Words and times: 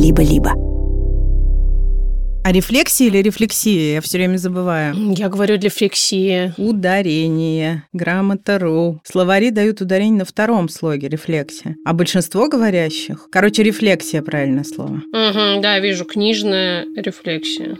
либо-либо. 0.00 0.52
А 2.42 2.52
рефлексия 2.52 3.08
или 3.08 3.18
рефлексия? 3.18 3.94
Я 3.94 4.00
все 4.00 4.16
время 4.16 4.38
забываю. 4.38 4.94
Я 5.14 5.28
говорю 5.28 5.58
рефлексия. 5.58 6.54
Ударение, 6.56 7.84
грамота.ру. 7.92 9.00
Словари 9.04 9.50
дают 9.50 9.82
ударение 9.82 10.20
на 10.20 10.24
втором 10.24 10.70
слоге 10.70 11.08
рефлексия. 11.08 11.76
А 11.84 11.92
большинство 11.92 12.48
говорящих... 12.48 13.28
Короче, 13.30 13.62
рефлексия 13.62 14.22
правильное 14.22 14.64
слово. 14.64 15.02
Угу, 15.12 15.60
да, 15.60 15.78
вижу, 15.80 16.06
книжная 16.06 16.86
рефлексия. 16.96 17.76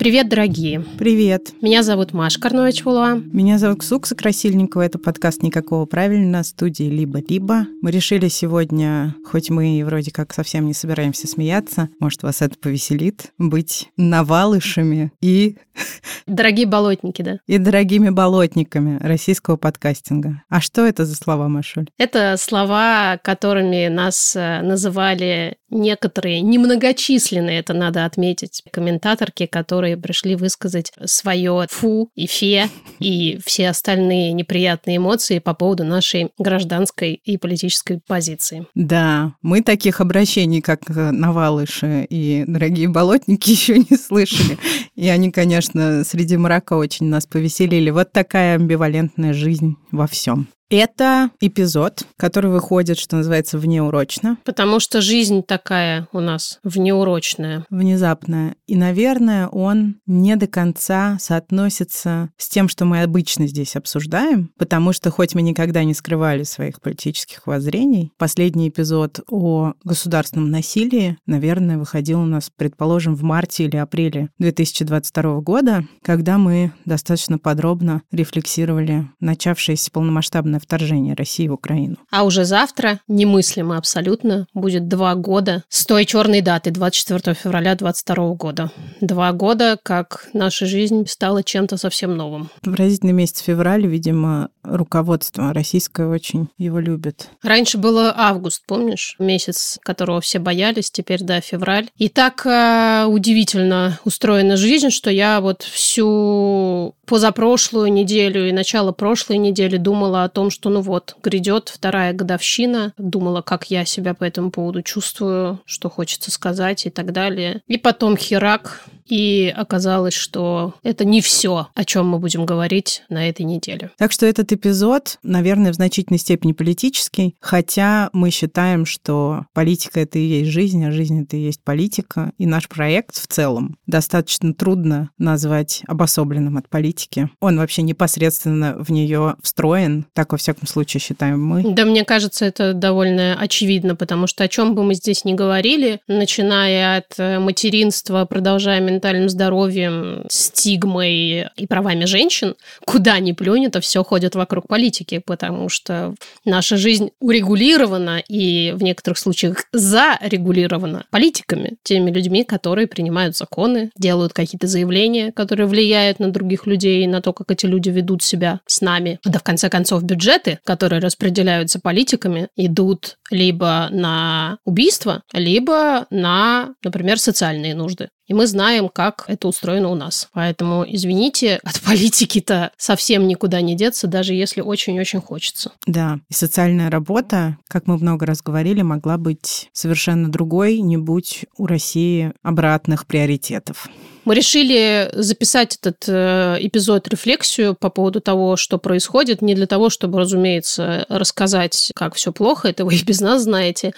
Привет, 0.00 0.30
дорогие. 0.30 0.82
Привет. 0.98 1.52
Меня 1.60 1.82
зовут 1.82 2.14
Маша 2.14 2.40
Карнович-Вулуа. 2.40 3.16
Меня 3.34 3.58
зовут 3.58 3.80
Ксукса 3.80 4.14
Красильникова. 4.14 4.80
Это 4.80 4.98
подкаст 4.98 5.42
«Никакого 5.42 5.84
правильно» 5.84 6.42
студии 6.42 6.84
«Либо-либо». 6.84 7.66
Мы 7.82 7.90
решили 7.90 8.28
сегодня, 8.28 9.14
хоть 9.26 9.50
мы 9.50 9.78
и 9.78 9.82
вроде 9.82 10.10
как 10.10 10.32
совсем 10.32 10.64
не 10.64 10.72
собираемся 10.72 11.26
смеяться, 11.26 11.90
может, 12.00 12.22
вас 12.22 12.40
это 12.40 12.58
повеселит, 12.58 13.34
быть 13.36 13.90
навалышами 13.98 15.12
и... 15.20 15.56
Дорогие 16.26 16.66
болотники, 16.66 17.20
да? 17.20 17.38
И 17.46 17.58
дорогими 17.58 18.08
болотниками 18.08 18.98
российского 19.02 19.58
подкастинга. 19.58 20.42
А 20.48 20.62
что 20.62 20.86
это 20.86 21.04
за 21.04 21.14
слова, 21.14 21.48
Машуль? 21.48 21.90
Это 21.98 22.36
слова, 22.38 23.18
которыми 23.22 23.88
нас 23.88 24.34
э, 24.34 24.62
называли 24.62 25.58
некоторые, 25.70 26.40
немногочисленные, 26.40 27.60
это 27.60 27.74
надо 27.74 28.04
отметить, 28.04 28.62
комментаторки, 28.72 29.46
которые 29.46 29.96
пришли 30.00 30.36
высказать 30.36 30.92
свое 31.04 31.66
фу 31.70 32.10
и 32.14 32.26
фе 32.26 32.68
и 32.98 33.38
все 33.44 33.68
остальные 33.68 34.32
неприятные 34.32 34.96
эмоции 34.96 35.38
по 35.38 35.54
поводу 35.54 35.84
нашей 35.84 36.30
гражданской 36.38 37.14
и 37.14 37.36
политической 37.36 38.00
позиции. 38.06 38.66
Да, 38.74 39.34
мы 39.42 39.62
таких 39.62 40.00
обращений, 40.00 40.60
как 40.60 40.90
э, 40.90 41.10
Навалыши 41.10 42.06
и 42.08 42.44
дорогие 42.46 42.88
болотники, 42.88 43.50
еще 43.50 43.78
не 43.78 43.96
слышали. 43.96 44.58
И 44.94 45.08
они, 45.08 45.30
конечно, 45.30 46.04
среди 46.04 46.36
мрака 46.36 46.74
очень 46.74 47.06
нас 47.06 47.26
повеселили. 47.26 47.90
Вот 47.90 48.12
такая 48.12 48.56
амбивалентная 48.56 49.32
жизнь 49.32 49.76
во 49.92 50.06
всем. 50.06 50.48
Это 50.70 51.30
эпизод, 51.40 52.04
который 52.16 52.48
выходит, 52.48 52.96
что 52.96 53.16
называется, 53.16 53.58
внеурочно. 53.58 54.38
Потому 54.44 54.78
что 54.78 55.00
жизнь 55.00 55.42
такая 55.42 56.06
у 56.12 56.20
нас 56.20 56.60
внеурочная. 56.62 57.66
Внезапная. 57.70 58.54
И, 58.68 58.76
наверное, 58.76 59.48
он 59.48 59.96
не 60.06 60.36
до 60.36 60.46
конца 60.46 61.18
соотносится 61.20 62.30
с 62.36 62.48
тем, 62.48 62.68
что 62.68 62.84
мы 62.84 63.02
обычно 63.02 63.48
здесь 63.48 63.74
обсуждаем, 63.74 64.52
потому 64.58 64.92
что 64.92 65.10
хоть 65.10 65.34
мы 65.34 65.42
никогда 65.42 65.82
не 65.82 65.92
скрывали 65.92 66.44
своих 66.44 66.80
политических 66.80 67.48
воззрений, 67.48 68.12
последний 68.16 68.68
эпизод 68.68 69.20
о 69.28 69.72
государственном 69.82 70.52
насилии, 70.52 71.18
наверное, 71.26 71.78
выходил 71.78 72.20
у 72.20 72.26
нас, 72.26 72.48
предположим, 72.54 73.16
в 73.16 73.24
марте 73.24 73.64
или 73.64 73.76
апреле 73.76 74.30
2022 74.38 75.40
года, 75.40 75.84
когда 76.04 76.38
мы 76.38 76.72
достаточно 76.84 77.38
подробно 77.38 78.02
рефлексировали 78.12 79.10
начавшееся 79.18 79.90
полномасштабное 79.90 80.59
вторжение 80.60 81.14
России 81.14 81.48
в 81.48 81.54
Украину. 81.54 81.96
А 82.10 82.24
уже 82.24 82.44
завтра, 82.44 83.00
немыслимо 83.08 83.76
абсолютно, 83.76 84.46
будет 84.54 84.88
два 84.88 85.14
года 85.14 85.64
с 85.68 85.84
той 85.86 86.04
черной 86.04 86.40
даты, 86.40 86.70
24 86.70 87.34
февраля 87.34 87.74
2022 87.74 88.34
года. 88.34 88.70
Два 89.00 89.32
года, 89.32 89.78
как 89.82 90.28
наша 90.32 90.66
жизнь 90.66 91.06
стала 91.06 91.42
чем-то 91.42 91.76
совсем 91.76 92.16
новым. 92.16 92.50
Выразительный 92.62 93.12
месяц 93.12 93.40
февраля, 93.40 93.88
видимо, 93.88 94.50
руководство 94.62 95.52
российское 95.52 96.06
очень 96.06 96.48
его 96.58 96.78
любит. 96.78 97.28
Раньше 97.42 97.78
было 97.78 98.12
август, 98.16 98.62
помнишь? 98.66 99.16
Месяц, 99.18 99.78
которого 99.82 100.20
все 100.20 100.38
боялись, 100.38 100.90
теперь, 100.90 101.22
да, 101.22 101.40
февраль. 101.40 101.88
И 101.96 102.08
так 102.08 102.44
э, 102.46 103.04
удивительно 103.06 103.98
устроена 104.04 104.56
жизнь, 104.56 104.90
что 104.90 105.10
я 105.10 105.40
вот 105.40 105.62
всю 105.62 106.94
позапрошлую 107.06 107.92
неделю 107.92 108.48
и 108.48 108.52
начало 108.52 108.92
прошлой 108.92 109.38
недели 109.38 109.76
думала 109.76 110.24
о 110.24 110.28
том, 110.28 110.50
что 110.50 110.70
ну 110.70 110.80
вот, 110.80 111.16
грядет 111.22 111.68
вторая 111.68 112.12
годовщина, 112.12 112.92
думала, 112.98 113.42
как 113.42 113.70
я 113.70 113.84
себя 113.84 114.14
по 114.14 114.24
этому 114.24 114.50
поводу 114.50 114.82
чувствую, 114.82 115.60
что 115.64 115.90
хочется 115.90 116.30
сказать 116.30 116.86
и 116.86 116.90
так 116.90 117.12
далее. 117.12 117.62
И 117.66 117.78
потом 117.78 118.16
херак, 118.16 118.84
и 119.10 119.52
оказалось, 119.54 120.14
что 120.14 120.74
это 120.82 121.04
не 121.04 121.20
все, 121.20 121.68
о 121.74 121.84
чем 121.84 122.08
мы 122.08 122.18
будем 122.18 122.46
говорить 122.46 123.02
на 123.08 123.28
этой 123.28 123.42
неделе. 123.42 123.90
Так 123.98 124.12
что 124.12 124.26
этот 124.26 124.52
эпизод, 124.52 125.18
наверное, 125.22 125.72
в 125.72 125.74
значительной 125.74 126.18
степени 126.18 126.52
политический, 126.52 127.34
хотя 127.40 128.10
мы 128.12 128.30
считаем, 128.30 128.86
что 128.86 129.46
политика— 129.52 130.00
это 130.00 130.18
и 130.18 130.22
есть 130.22 130.50
жизнь, 130.50 130.84
а 130.84 130.92
жизнь— 130.92 131.22
это 131.22 131.36
и 131.36 131.40
есть 131.40 131.62
политика. 131.64 132.32
И 132.38 132.46
наш 132.46 132.68
проект 132.68 133.16
в 133.16 133.26
целом 133.26 133.76
достаточно 133.86 134.54
трудно 134.54 135.10
назвать 135.18 135.82
обособленным 135.86 136.56
от 136.56 136.68
политики. 136.68 137.28
Он 137.40 137.58
вообще 137.58 137.82
непосредственно 137.82 138.76
в 138.78 138.90
нее 138.90 139.36
встроен, 139.42 140.06
так 140.12 140.32
во 140.32 140.38
всяком 140.38 140.68
случае 140.68 141.00
считаем 141.00 141.44
мы. 141.44 141.74
Да, 141.74 141.84
мне 141.84 142.04
кажется, 142.04 142.44
это 142.44 142.74
довольно 142.74 143.36
очевидно, 143.38 143.96
потому 143.96 144.26
что 144.26 144.44
о 144.44 144.48
чем 144.48 144.74
бы 144.74 144.84
мы 144.84 144.94
здесь 144.94 145.24
ни 145.24 145.34
говорили, 145.34 146.00
начиная 146.06 146.98
от 146.98 147.18
э, 147.18 147.38
материнства, 147.38 148.24
продолжая 148.24 148.80
ментальным 149.00 149.28
здоровьем, 149.28 150.24
стигмой 150.30 151.48
и 151.56 151.66
правами 151.66 152.04
женщин, 152.04 152.54
куда 152.84 153.18
ни 153.18 153.32
плюнь, 153.32 153.66
это 153.66 153.80
все 153.80 154.02
ходит 154.04 154.34
вокруг 154.34 154.68
политики, 154.68 155.22
потому 155.24 155.68
что 155.68 156.14
наша 156.44 156.76
жизнь 156.76 157.10
урегулирована 157.20 158.22
и 158.28 158.72
в 158.76 158.82
некоторых 158.82 159.18
случаях 159.18 159.64
зарегулирована 159.72 161.04
политиками, 161.10 161.76
теми 161.82 162.10
людьми, 162.10 162.44
которые 162.44 162.86
принимают 162.86 163.36
законы, 163.36 163.90
делают 163.96 164.32
какие-то 164.32 164.66
заявления, 164.66 165.32
которые 165.32 165.66
влияют 165.66 166.18
на 166.18 166.30
других 166.30 166.66
людей, 166.66 167.06
на 167.06 167.20
то, 167.20 167.32
как 167.32 167.50
эти 167.50 167.66
люди 167.66 167.90
ведут 167.90 168.22
себя 168.22 168.60
с 168.66 168.80
нами. 168.80 169.18
Да, 169.24 169.38
в 169.38 169.42
конце 169.42 169.68
концов, 169.68 170.02
бюджет 170.02 170.30
бюджеты, 170.30 170.58
которые 170.64 171.00
распределяются 171.00 171.80
политиками, 171.80 172.48
идут 172.56 173.16
либо 173.30 173.88
на 173.90 174.58
убийство, 174.64 175.22
либо 175.32 176.06
на, 176.10 176.74
например, 176.84 177.18
социальные 177.18 177.74
нужды. 177.74 178.08
И 178.30 178.32
мы 178.32 178.46
знаем, 178.46 178.88
как 178.88 179.24
это 179.26 179.48
устроено 179.48 179.88
у 179.88 179.96
нас. 179.96 180.28
Поэтому, 180.32 180.84
извините, 180.86 181.58
от 181.64 181.80
политики-то 181.80 182.70
совсем 182.76 183.26
никуда 183.26 183.60
не 183.60 183.74
деться, 183.74 184.06
даже 184.06 184.34
если 184.34 184.60
очень-очень 184.60 185.20
хочется. 185.20 185.72
Да, 185.84 186.20
и 186.28 186.34
социальная 186.34 186.90
работа, 186.90 187.58
как 187.66 187.88
мы 187.88 187.98
много 187.98 188.26
раз 188.26 188.40
говорили, 188.40 188.82
могла 188.82 189.18
быть 189.18 189.68
совершенно 189.72 190.30
другой, 190.30 190.78
не 190.78 190.96
будь 190.96 191.44
у 191.56 191.66
России 191.66 192.32
обратных 192.44 193.08
приоритетов. 193.08 193.88
Мы 194.24 194.34
решили 194.34 195.10
записать 195.14 195.76
этот 195.80 196.04
э, 196.06 196.58
эпизод 196.60 197.08
рефлексию 197.08 197.74
по 197.74 197.88
поводу 197.88 198.20
того, 198.20 198.56
что 198.56 198.78
происходит, 198.78 199.40
не 199.40 199.54
для 199.54 199.66
того, 199.66 199.88
чтобы, 199.88 200.20
разумеется, 200.20 201.06
рассказать, 201.08 201.90
как 201.94 202.14
все 202.14 202.30
плохо, 202.32 202.68
это 202.68 202.84
вы 202.84 202.96
и 202.96 203.02
без 203.02 203.20
нас 203.20 203.42
знаете, 203.42 203.92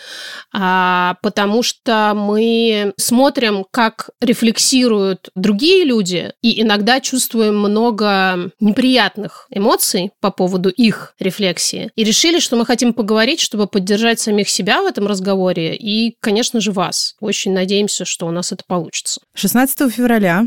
а 0.52 1.16
потому 1.22 1.62
что 1.62 2.12
мы 2.14 2.94
смотрим, 2.96 3.66
как 3.70 4.10
рефлексируют 4.22 5.30
другие 5.34 5.84
люди, 5.84 6.32
и 6.42 6.62
иногда 6.62 7.00
чувствуем 7.00 7.58
много 7.58 8.50
неприятных 8.60 9.46
эмоций 9.50 10.12
по 10.20 10.30
поводу 10.30 10.70
их 10.70 11.14
рефлексии. 11.18 11.90
И 11.96 12.04
решили, 12.04 12.38
что 12.38 12.56
мы 12.56 12.64
хотим 12.64 12.94
поговорить, 12.94 13.40
чтобы 13.40 13.66
поддержать 13.66 14.20
самих 14.20 14.48
себя 14.48 14.82
в 14.82 14.86
этом 14.86 15.06
разговоре 15.06 15.76
и, 15.76 16.16
конечно 16.20 16.60
же, 16.60 16.72
вас. 16.72 17.16
Очень 17.20 17.52
надеемся, 17.52 18.04
что 18.04 18.26
у 18.26 18.30
нас 18.30 18.52
это 18.52 18.64
получится. 18.66 19.20
16 19.34 19.92
февраля 19.92 20.46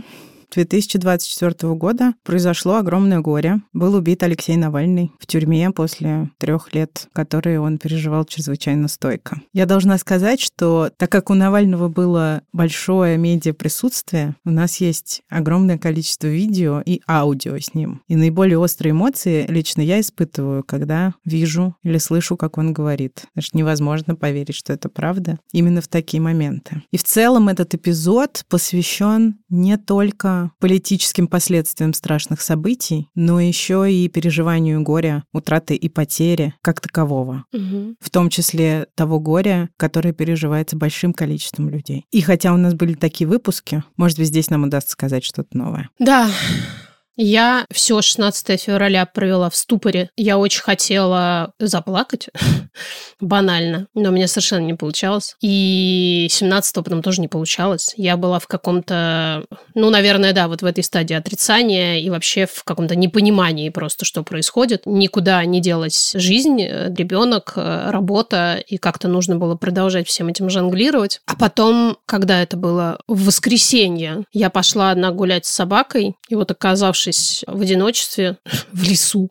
2024 0.54 1.74
года 1.74 2.14
произошло 2.24 2.76
огромное 2.76 3.20
горе. 3.20 3.62
Был 3.74 3.96
убит 3.96 4.24
Алексей 4.24 4.56
Навальный 4.56 5.12
в 5.20 5.26
тюрьме 5.26 5.72
после 5.72 6.30
трех 6.38 6.74
лет, 6.74 7.08
которые 7.14 7.60
он 7.60 7.78
переживал 7.78 8.26
чрезвычайно 8.26 8.88
стойко. 8.88 9.42
Я 9.54 9.66
должна 9.66 9.98
сказать, 9.98 10.40
что 10.40 10.90
так 10.98 11.12
как 11.12 11.30
у 11.30 11.34
Навального 11.34 11.88
было 11.88 12.42
большое 12.54 13.18
медиаприсутствие, 13.18 14.36
у 14.46 14.52
нас 14.52 14.78
есть 14.78 15.22
огромное 15.30 15.78
количество 15.78 16.28
видео 16.28 16.82
и 16.86 17.02
аудио 17.08 17.58
с 17.58 17.74
ним. 17.74 18.02
И 18.08 18.16
наиболее 18.16 18.60
острые 18.60 18.92
эмоции 18.92 19.46
лично 19.48 19.82
я 19.82 20.00
испытываю, 20.00 20.64
когда 20.64 21.14
вижу 21.26 21.76
или 21.84 21.98
слышу, 21.98 22.38
как 22.38 22.58
он 22.58 22.74
говорит. 22.74 23.26
Потому 23.34 23.46
невозможно 23.56 24.16
поверить, 24.16 24.56
что 24.56 24.74
это 24.74 24.90
правда 24.90 25.40
именно 25.52 25.82
в 25.82 25.88
такие 25.88 26.22
моменты. 26.22 26.84
И 26.92 26.98
в 26.98 27.04
целом 27.04 27.50
этот 27.50 27.74
эпизод 27.74 28.46
посвящен 28.50 29.38
не 29.50 29.78
только 29.78 30.35
только 30.36 30.52
политическим 30.60 31.28
последствиям 31.28 31.94
страшных 31.94 32.42
событий, 32.42 33.10
но 33.16 33.40
еще 33.40 33.92
и 33.92 34.08
переживанию 34.08 34.82
горя, 34.82 35.24
утраты 35.34 35.76
и 35.76 35.90
потери 35.90 36.54
как 36.62 36.82
такового. 36.82 37.46
Угу. 37.54 37.96
В 38.00 38.10
том 38.10 38.30
числе 38.30 38.88
того 38.96 39.20
горя, 39.20 39.70
которое 39.78 40.14
переживается 40.14 40.76
большим 40.76 41.14
количеством 41.14 41.70
людей. 41.70 42.06
И 42.12 42.22
хотя 42.22 42.54
у 42.54 42.58
нас 42.58 42.74
были 42.74 42.94
такие 42.94 43.28
выпуски, 43.28 43.84
может 43.98 44.18
быть, 44.18 44.28
здесь 44.28 44.50
нам 44.50 44.64
удастся 44.64 44.92
сказать 44.92 45.24
что-то 45.24 45.58
новое. 45.58 45.90
Да, 46.00 46.30
я 47.18 47.66
все 47.72 48.02
16 48.02 48.62
февраля 48.62 49.06
провела 49.06 49.50
в 49.50 49.56
ступоре. 49.56 50.10
Я 50.18 50.38
очень 50.38 50.62
хотела 50.62 51.54
заплакать, 51.60 52.30
банально, 53.20 53.88
но 53.94 54.10
у 54.10 54.12
меня 54.12 54.28
совершенно 54.28 54.66
не 54.66 54.74
получалось. 54.74 55.36
И 55.42 56.28
17 56.30 56.76
потом 56.76 57.02
тоже 57.02 57.22
не 57.22 57.28
получалось. 57.28 57.94
Я 57.96 58.18
была 58.18 58.40
в 58.40 58.48
каком-то, 58.48 59.46
ну, 59.74 59.90
наверное, 59.90 60.34
да, 60.34 60.48
вот 60.48 60.62
в 60.62 60.66
этой 60.66 60.84
стадии 60.84 61.14
отрицания 61.14 62.00
и 62.00 62.10
вообще 62.10 62.46
в 62.46 62.64
каком-то 62.64 62.96
непонимании 62.96 63.70
просто, 63.70 64.04
что 64.06 64.24
происходит. 64.24 64.84
Никуда 64.86 65.44
не 65.46 65.62
делась 65.62 66.14
жизнь, 66.16 66.62
ребенок, 66.62 67.54
работа, 67.56 68.62
и 68.68 68.78
как-то 68.78 69.08
нужно 69.08 69.38
было 69.38 69.56
продолжать 69.56 70.08
всем 70.08 70.28
этим 70.28 70.50
жонглировать. 70.50 71.22
А 71.26 71.36
потом, 71.36 71.98
когда 72.06 72.42
это 72.42 72.58
было 72.58 73.00
в 73.08 73.26
воскресенье, 73.26 74.26
я 74.34 74.50
пошла 74.50 74.92
одна 74.92 75.12
гулять 75.12 75.46
с 75.46 75.50
собакой, 75.50 76.16
и 76.28 76.36
вот 76.36 76.52
оказавшись 76.52 77.05
оставшись 77.06 77.44
в 77.48 77.62
одиночестве 77.62 78.38
в 78.72 78.84
лесу, 78.84 79.30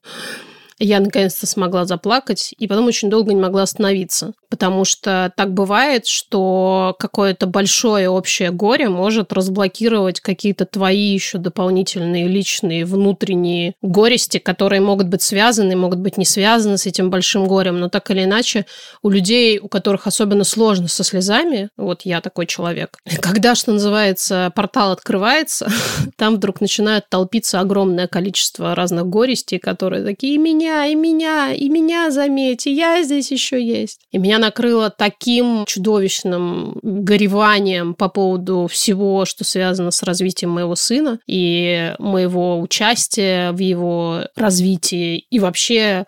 я 0.79 1.01
наконец-то 1.01 1.47
смогла 1.47 1.85
заплакать, 1.85 2.55
и 2.59 2.67
потом 2.67 2.87
очень 2.87 3.11
долго 3.11 3.33
не 3.33 3.41
могла 3.41 3.63
остановиться 3.63 4.35
потому 4.55 4.85
что 4.85 5.33
так 5.37 5.53
бывает, 5.53 6.07
что 6.07 6.95
какое-то 7.01 7.49
большое 7.49 8.09
общее 8.09 8.53
горе 8.53 8.89
может 8.89 9.33
разблокировать 9.33 10.21
какие-то 10.21 10.65
твои 10.65 11.13
еще 11.13 11.39
дополнительные 11.39 12.29
личные 12.29 12.85
внутренние 12.85 13.75
горести, 13.83 14.39
которые 14.39 14.81
могут 14.81 15.09
быть 15.09 15.23
связаны, 15.23 15.75
могут 15.75 15.99
быть 15.99 16.19
не 16.19 16.25
связаны 16.25 16.79
с 16.79 16.87
этим 16.87 17.11
большим 17.11 17.49
горем, 17.49 17.81
но 17.81 17.89
так 17.89 18.09
или 18.13 18.23
иначе 18.23 18.65
у 19.03 19.11
людей, 19.11 19.59
у 19.59 19.67
которых 19.67 20.07
особенно 20.07 20.45
сложно 20.45 20.87
со 20.87 21.03
слезами, 21.03 21.71
вот 21.77 22.03
я 22.05 22.21
такой 22.21 22.47
человек, 22.47 22.99
когда, 23.21 23.57
что 23.57 23.73
называется, 23.73 24.53
портал 24.55 24.93
открывается, 24.93 25.67
там 26.17 26.37
вдруг 26.37 26.61
начинает 26.61 27.09
толпиться 27.09 27.59
огромное 27.59 28.07
количество 28.07 28.77
разных 28.77 29.07
горестей, 29.07 29.59
которые 29.59 30.05
такие, 30.05 30.37
и 30.37 30.39
меня, 30.65 30.87
и 30.87 30.95
меня, 30.95 31.53
и 31.53 31.69
меня 31.69 32.11
заметь, 32.11 32.67
и 32.67 32.73
я 32.73 33.03
здесь 33.03 33.31
еще 33.31 33.63
есть. 33.63 34.01
И 34.13 34.19
меня 34.19 34.39
накрыло 34.39 34.91
таким 34.91 35.65
чудовищным 35.67 36.79
гореванием 36.83 37.95
по 37.95 38.09
поводу 38.09 38.67
всего, 38.71 39.25
что 39.25 39.45
связано 39.45 39.91
с 39.91 40.03
развитием 40.03 40.51
моего 40.51 40.75
сына 40.75 41.19
и 41.27 41.95
моего 41.99 42.61
участия 42.61 43.53
в 43.53 43.59
его 43.59 44.23
развитии 44.37 45.27
и 45.31 45.39
вообще 45.39 46.07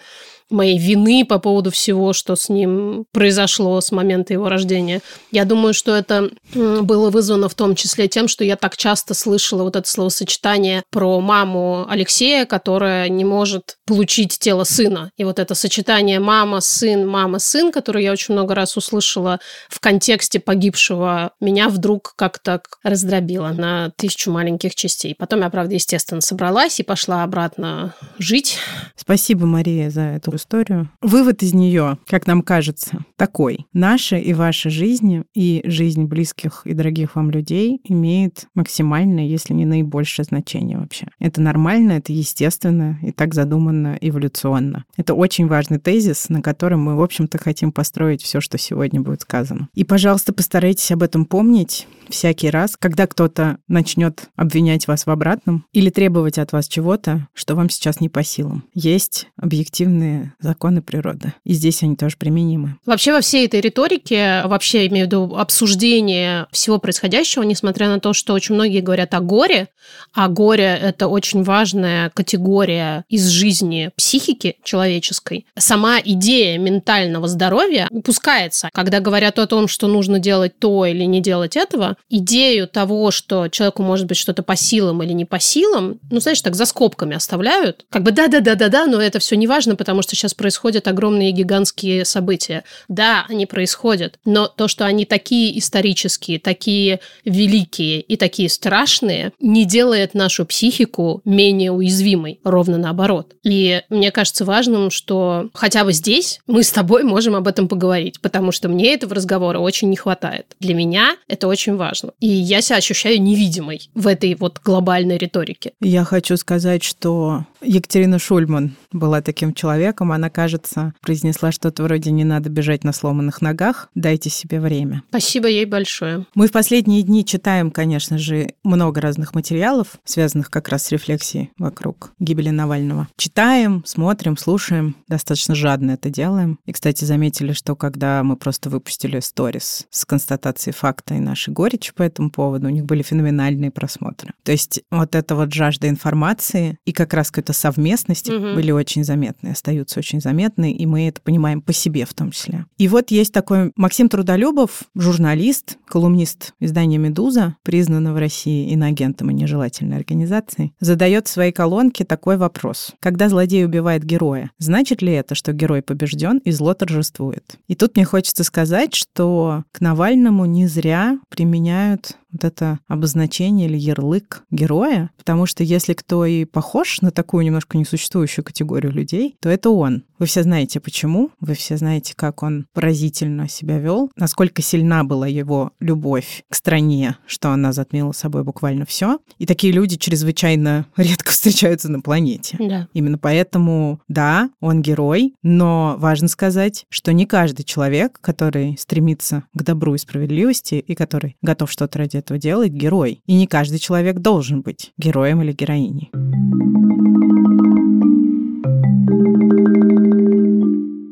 моей 0.51 0.79
вины 0.79 1.25
по 1.25 1.39
поводу 1.39 1.71
всего, 1.71 2.13
что 2.13 2.37
с 2.37 2.49
ним 2.49 3.05
произошло 3.13 3.81
с 3.81 3.91
момента 3.93 4.33
его 4.33 4.49
рождения. 4.49 5.01
Я 5.33 5.45
думаю, 5.45 5.75
что 5.75 5.95
это 5.95 6.31
было 6.55 7.11
вызвано 7.11 7.49
в 7.49 7.55
том 7.55 7.75
числе 7.75 8.09
тем, 8.09 8.29
что 8.29 8.45
я 8.45 8.57
так 8.57 8.77
часто 8.77 9.15
слышала 9.15 9.63
вот 9.63 9.77
это 9.77 9.89
словосочетание 9.89 10.83
про 10.91 11.21
маму 11.21 11.87
Алексея, 11.89 12.47
которая 12.47 13.09
не 13.09 13.25
может 13.25 13.77
получить 13.87 14.39
тело 14.39 14.65
сына. 14.65 15.11
И 15.17 15.25
вот 15.25 15.39
это 15.39 15.55
сочетание 15.55 16.21
мама, 16.21 16.61
сын, 16.61 17.07
мама, 17.07 17.39
сын, 17.39 17.73
которое 17.73 18.05
я 18.05 18.13
очень 18.13 18.35
много 18.35 18.55
раз 18.55 18.77
услышала 18.77 19.41
в 19.69 19.81
контексте 19.81 20.39
погибшего, 20.39 21.33
меня 21.41 21.69
вдруг 21.69 22.15
как-то 22.17 22.61
раздробило 22.83 23.49
на 23.49 23.91
тысячу 23.97 24.31
маленьких 24.31 24.75
частей. 24.75 25.15
Потом 25.19 25.41
я, 25.41 25.51
правда, 25.51 25.75
естественно, 25.75 26.21
собралась 26.21 26.81
и 26.81 26.83
пошла 26.83 27.23
обратно 27.23 27.95
жить. 28.19 28.59
Спасибо, 28.97 29.47
Мария, 29.47 29.91
за 29.91 30.03
эту 30.03 30.36
историю. 30.37 30.91
Вывод 31.03 31.43
из 31.43 31.55
нее, 31.55 31.99
как 32.07 32.27
нам 32.27 32.43
кажется, 32.43 33.05
такой. 33.17 33.67
Наша 33.73 34.17
и 34.17 34.33
ваша 34.33 34.71
жизнь 34.71 35.25
и 35.35 35.63
жизнь 35.65 36.05
близких 36.05 36.63
и 36.65 36.73
дорогих 36.73 37.17
вам 37.17 37.31
людей 37.31 37.81
имеет 37.85 38.47
максимальное, 38.55 39.25
если 39.25 39.55
не 39.55 39.65
наибольшее 39.65 40.25
значение 40.25 40.79
вообще. 40.79 41.09
Это 41.19 41.41
нормально, 41.41 41.93
это 41.93 42.13
естественно 42.13 42.99
и 43.03 43.13
так 43.13 43.35
задумано 43.35 43.97
эволюционно. 44.01 44.85
Это 44.97 45.15
очень 45.15 45.47
важный 45.47 45.79
тезис, 45.79 46.29
на 46.29 46.43
котором 46.43 46.83
мы, 46.83 46.97
в 46.97 47.03
общем-то, 47.03 47.39
хотим 47.39 47.73
построить 47.73 48.23
все, 48.23 48.41
что 48.41 48.59
сегодня 48.59 49.01
будет 49.01 49.23
сказано. 49.23 49.69
И, 49.75 49.85
пожалуйста, 49.85 50.33
постарайтесь 50.33 50.91
об 50.93 51.03
этом 51.03 51.25
помнить 51.25 51.87
всякий 52.09 52.51
раз, 52.51 52.77
когда 52.77 53.07
кто-то 53.07 53.59
начнет 53.69 54.29
обвинять 54.37 54.87
вас 54.87 55.07
в 55.07 55.11
обратном 55.11 55.65
или 55.73 55.91
требовать 55.91 56.39
от 56.39 56.53
вас 56.53 56.69
чего-то, 56.69 57.29
что 57.35 57.55
вам 57.55 57.69
сейчас 57.71 58.01
не 58.01 58.09
по 58.09 58.23
силам. 58.23 58.65
Есть 58.75 59.29
объективные 59.37 60.26
законы 60.39 60.83
природы. 60.83 61.33
И 61.45 61.53
здесь 61.53 61.83
они 61.83 61.97
тоже 61.97 62.17
применимы. 62.17 62.77
Вообще 62.85 63.13
во 63.13 63.21
всей 63.21 63.47
этой 63.47 63.61
риторике, 63.61 64.43
вообще 64.45 64.87
имею 64.87 65.07
в 65.07 65.09
виду 65.09 65.37
обсуждение 65.37 66.47
всего 66.53 66.79
происходящего, 66.79 67.43
несмотря 67.43 67.89
на 67.89 68.01
то, 68.01 68.13
что 68.13 68.35
очень 68.35 68.55
многие 68.55 68.81
говорят 68.81 69.15
о 69.15 69.21
горе, 69.21 69.69
а 70.13 70.29
горе– 70.29 70.79
это 70.83 71.09
очень 71.09 71.43
важная 71.43 72.11
категория 72.11 73.05
из 73.09 73.27
жизни 73.27 73.91
психики 73.97 74.57
человеческой, 74.63 75.47
сама 75.57 75.99
идея 76.05 76.59
ментального 76.59 77.29
здоровья 77.29 77.89
упускается. 77.91 78.69
Когда 78.73 79.01
говорят 79.01 79.39
о 79.39 79.47
том, 79.47 79.69
что 79.69 79.87
нужно 79.87 80.19
делать 80.19 80.59
то 80.59 80.87
или 80.87 81.05
не 81.05 81.21
делать 81.21 81.57
этого, 81.57 81.97
идею 82.09 82.67
того, 82.69 83.11
что 83.11 83.49
человеку 83.49 83.83
может 83.83 84.07
быть 84.07 84.17
что-то 84.17 84.43
по 84.43 84.57
силам 84.57 85.03
или 85.03 85.13
не 85.13 85.25
по 85.25 85.39
силам, 85.39 85.99
ну, 86.11 86.21
знаешь, 86.21 86.41
так 86.41 86.55
за 86.55 86.65
скобками 86.65 87.15
оставляют. 87.15 87.87
Как 87.91 88.03
бы 88.03 88.11
да-да-да-да-да, 88.11 88.87
но 88.87 89.01
это 89.01 89.19
все 89.19 89.37
не 89.37 89.47
важно, 89.47 89.77
потому 89.77 90.03
что 90.03 90.16
сейчас 90.17 90.35
происходят 90.35 90.89
огромные 90.89 91.33
гигантские 91.33 92.05
события. 92.05 92.65
Да, 92.89 93.27
они 93.29 93.47
происходят, 93.47 94.19
но 94.25 94.49
то, 94.49 94.69
что 94.69 94.85
они 94.87 95.05
такие 95.05 95.59
исторические, 95.59 96.39
такие 96.39 97.01
великие 97.25 98.01
и 98.01 98.17
такие 98.17 98.49
страшные, 98.49 99.33
не 99.41 99.65
делает 99.65 100.15
нашу 100.15 100.47
психику 100.47 101.21
менее 101.25 101.73
уязвимой, 101.73 102.41
ровно 102.45 102.79
наоборот. 102.79 103.35
И 103.45 103.83
мне 103.91 104.11
кажется 104.11 104.45
важным, 104.45 104.91
что 104.91 105.51
хотя 105.55 105.85
бы 105.85 105.93
здесь 105.93 106.41
мы 106.47 106.63
с 106.63 106.71
тобой 106.71 107.05
можем 107.05 107.35
об 107.35 107.49
этом 107.49 107.69
поговорить, 107.69 108.21
потому 108.21 108.53
что 108.53 108.69
мне 108.69 108.95
этого 108.95 109.15
разговора 109.15 109.59
очень 109.59 109.91
не 109.91 109.97
хватает. 109.97 110.57
Для 110.61 110.75
меня 110.75 111.17
это 111.29 111.49
очень 111.49 111.77
важно. 111.77 112.13
И 112.21 112.27
я 112.27 112.61
себя 112.61 112.77
ощущаю 112.77 113.21
невидимой 113.21 113.91
в 113.95 114.07
этой 114.07 114.35
вот 114.35 114.61
глобальной 114.65 115.19
риторике. 115.19 115.73
Я 115.81 116.05
хочу 116.05 116.37
сказать, 116.37 116.83
что 116.83 117.45
Екатерина 117.63 118.19
Шульман 118.19 118.77
была 118.93 119.21
таким 119.21 119.55
человеком. 119.55 120.06
Она, 120.13 120.31
кажется, 120.31 120.95
произнесла 121.01 121.53
что-то 121.53 121.83
вроде 121.83 122.11
«не 122.11 122.25
надо 122.25 122.51
бежать 122.51 122.85
на 122.85 122.93
сломанных 122.93 123.41
ногах, 123.41 123.89
дайте 123.95 124.31
себе 124.31 124.61
время». 124.61 125.03
Спасибо 125.09 125.49
ей 125.49 125.65
большое. 125.65 126.27
Мы 126.35 126.47
в 126.49 126.53
последние 126.53 127.03
дни 127.03 127.25
читаем, 127.25 127.71
конечно 127.71 128.19
же, 128.19 128.51
много 128.65 129.01
разных 129.01 129.35
материалов, 129.35 129.99
связанных 130.05 130.51
как 130.51 130.69
раз 130.69 130.85
с 130.85 130.93
рефлексией 130.93 131.51
вокруг 131.59 132.13
гибели 132.19 132.51
Навального. 132.51 133.09
Читаем, 133.17 133.83
смотрим, 133.87 134.37
слушаем, 134.37 134.97
достаточно 135.09 135.55
жадно 135.55 135.93
это 135.93 136.11
делаем. 136.11 136.59
И, 136.67 136.73
кстати, 136.73 137.05
заметили, 137.05 137.53
что 137.53 137.77
когда 137.77 138.23
мы 138.23 138.37
просто 138.37 138.71
выпустили 138.71 139.21
сторис 139.21 139.87
с 139.91 140.05
констатацией 140.05 140.75
факта 140.75 141.15
и 141.15 141.19
нашей 141.19 141.53
горечи 141.53 141.93
по 141.95 142.03
этому 142.03 142.31
поводу, 142.31 142.67
у 142.67 142.71
них 142.71 142.85
были 142.85 143.03
феноменальные 143.03 143.71
просмотры. 143.71 144.33
То 144.43 144.53
есть 144.53 144.83
вот 144.91 145.15
эта 145.15 145.35
вот 145.35 145.53
жажда 145.53 145.89
информации 145.89 146.79
и 146.85 146.93
как 146.93 147.15
раз 147.15 147.31
какой-то 147.31 147.53
совместности 147.53 148.31
угу. 148.31 148.55
были 148.55 148.71
очень 148.71 149.05
заметны, 149.05 149.49
остаются 149.49 149.96
очень 149.97 150.21
заметны, 150.21 150.73
и 150.73 150.87
мы 150.87 151.09
это 151.09 151.21
понимаем 151.21 151.61
по 151.61 151.73
себе 151.73 152.05
в 152.05 152.15
том 152.15 152.31
числе. 152.31 152.67
И 152.79 152.89
вот 152.89 153.11
есть 153.11 153.33
такой 153.33 153.73
Максим 153.77 154.09
Трудолюбов, 154.09 154.83
журналист, 154.95 155.79
колумнист 155.87 156.55
издания 156.61 156.99
«Медуза», 156.99 157.57
признанный 157.63 158.13
в 158.13 158.17
России 158.17 158.71
иноагентом 158.71 159.31
и 159.31 159.35
нежелательной 159.35 159.97
организацией, 159.97 160.73
задает 160.81 161.27
в 161.27 161.31
своей 161.31 161.53
колонке 161.53 162.05
такой 162.05 162.37
вопрос. 162.37 162.95
Когда 163.01 163.29
злодей 163.29 163.65
убивает 163.65 164.05
героя, 164.05 164.51
значит 164.59 165.03
ли 165.03 165.13
это, 165.13 165.35
что 165.35 165.53
герой 165.53 165.83
побежден 165.83 166.39
и 166.39 166.51
зло 166.51 166.75
торжествует? 166.75 167.59
И 167.69 167.75
тут 167.75 167.97
мне 167.97 168.05
хочется 168.05 168.45
сказать, 168.45 168.95
что 168.95 169.65
к 169.73 169.81
Навальному 169.81 170.45
не 170.45 170.67
зря 170.67 171.19
применяют 171.29 172.17
вот 172.37 172.45
это 172.45 172.79
обозначение 172.87 173.69
или 173.69 173.77
ярлык 173.77 174.45
героя, 174.51 175.11
потому 175.17 175.47
что 175.47 175.65
если 175.65 175.95
кто 175.95 176.25
и 176.25 176.45
похож 176.45 177.01
на 177.01 177.11
такую 177.11 177.45
немножко 177.45 177.79
несуществующую 177.79 178.45
категорию 178.45 178.93
людей, 178.93 179.37
то 179.41 179.49
это 179.49 179.71
он. 179.71 180.05
Вы 180.19 180.27
все 180.27 180.43
знаете 180.43 180.81
почему, 180.81 181.31
вы 181.41 181.55
все 181.55 181.77
знаете, 181.77 182.15
как 182.17 182.43
он 182.43 182.67
поразительно 182.73 183.49
себя 183.49 183.79
вел, 183.79 184.11
насколько 184.17 184.63
сильна 184.63 185.05
была 185.05 185.27
его 185.27 185.73
любовь 185.79 186.45
к 186.49 186.55
стране, 186.55 187.17
что 187.27 187.51
она 187.51 187.73
затмила 187.73 188.13
собой 188.13 188.43
буквально 188.43 188.87
все. 188.87 189.19
И 189.39 189.47
такие 189.47 189.73
люди 189.73 189.97
чрезвычайно 189.97 190.87
редко 190.97 191.31
встречаются 191.33 191.91
на 191.91 192.01
планете. 192.01 192.57
Да. 192.59 192.89
Именно 192.95 193.19
поэтому, 193.19 194.01
да, 194.09 194.51
он 194.61 194.81
герой, 194.81 195.35
но 195.43 195.97
важно 195.99 196.29
сказать, 196.29 196.87
что 196.89 197.13
не 197.13 197.27
каждый 197.27 197.65
человек, 197.65 198.19
который 198.21 198.77
стремится 198.79 199.45
к 199.55 199.63
добру 199.63 199.95
и 199.95 199.99
справедливости 199.99 200.77
и 200.77 200.95
который 200.95 201.37
готов 201.43 201.71
что-то 201.71 201.99
ради 201.99 202.17
этого 202.17 202.39
делать, 202.39 202.73
герой. 202.73 203.21
И 203.27 203.35
не 203.35 203.47
каждый 203.47 203.79
человек 203.79 204.19
должен 204.19 204.63
быть 204.63 204.93
героем 204.97 205.43
или 205.43 205.53
героиней. 205.53 206.11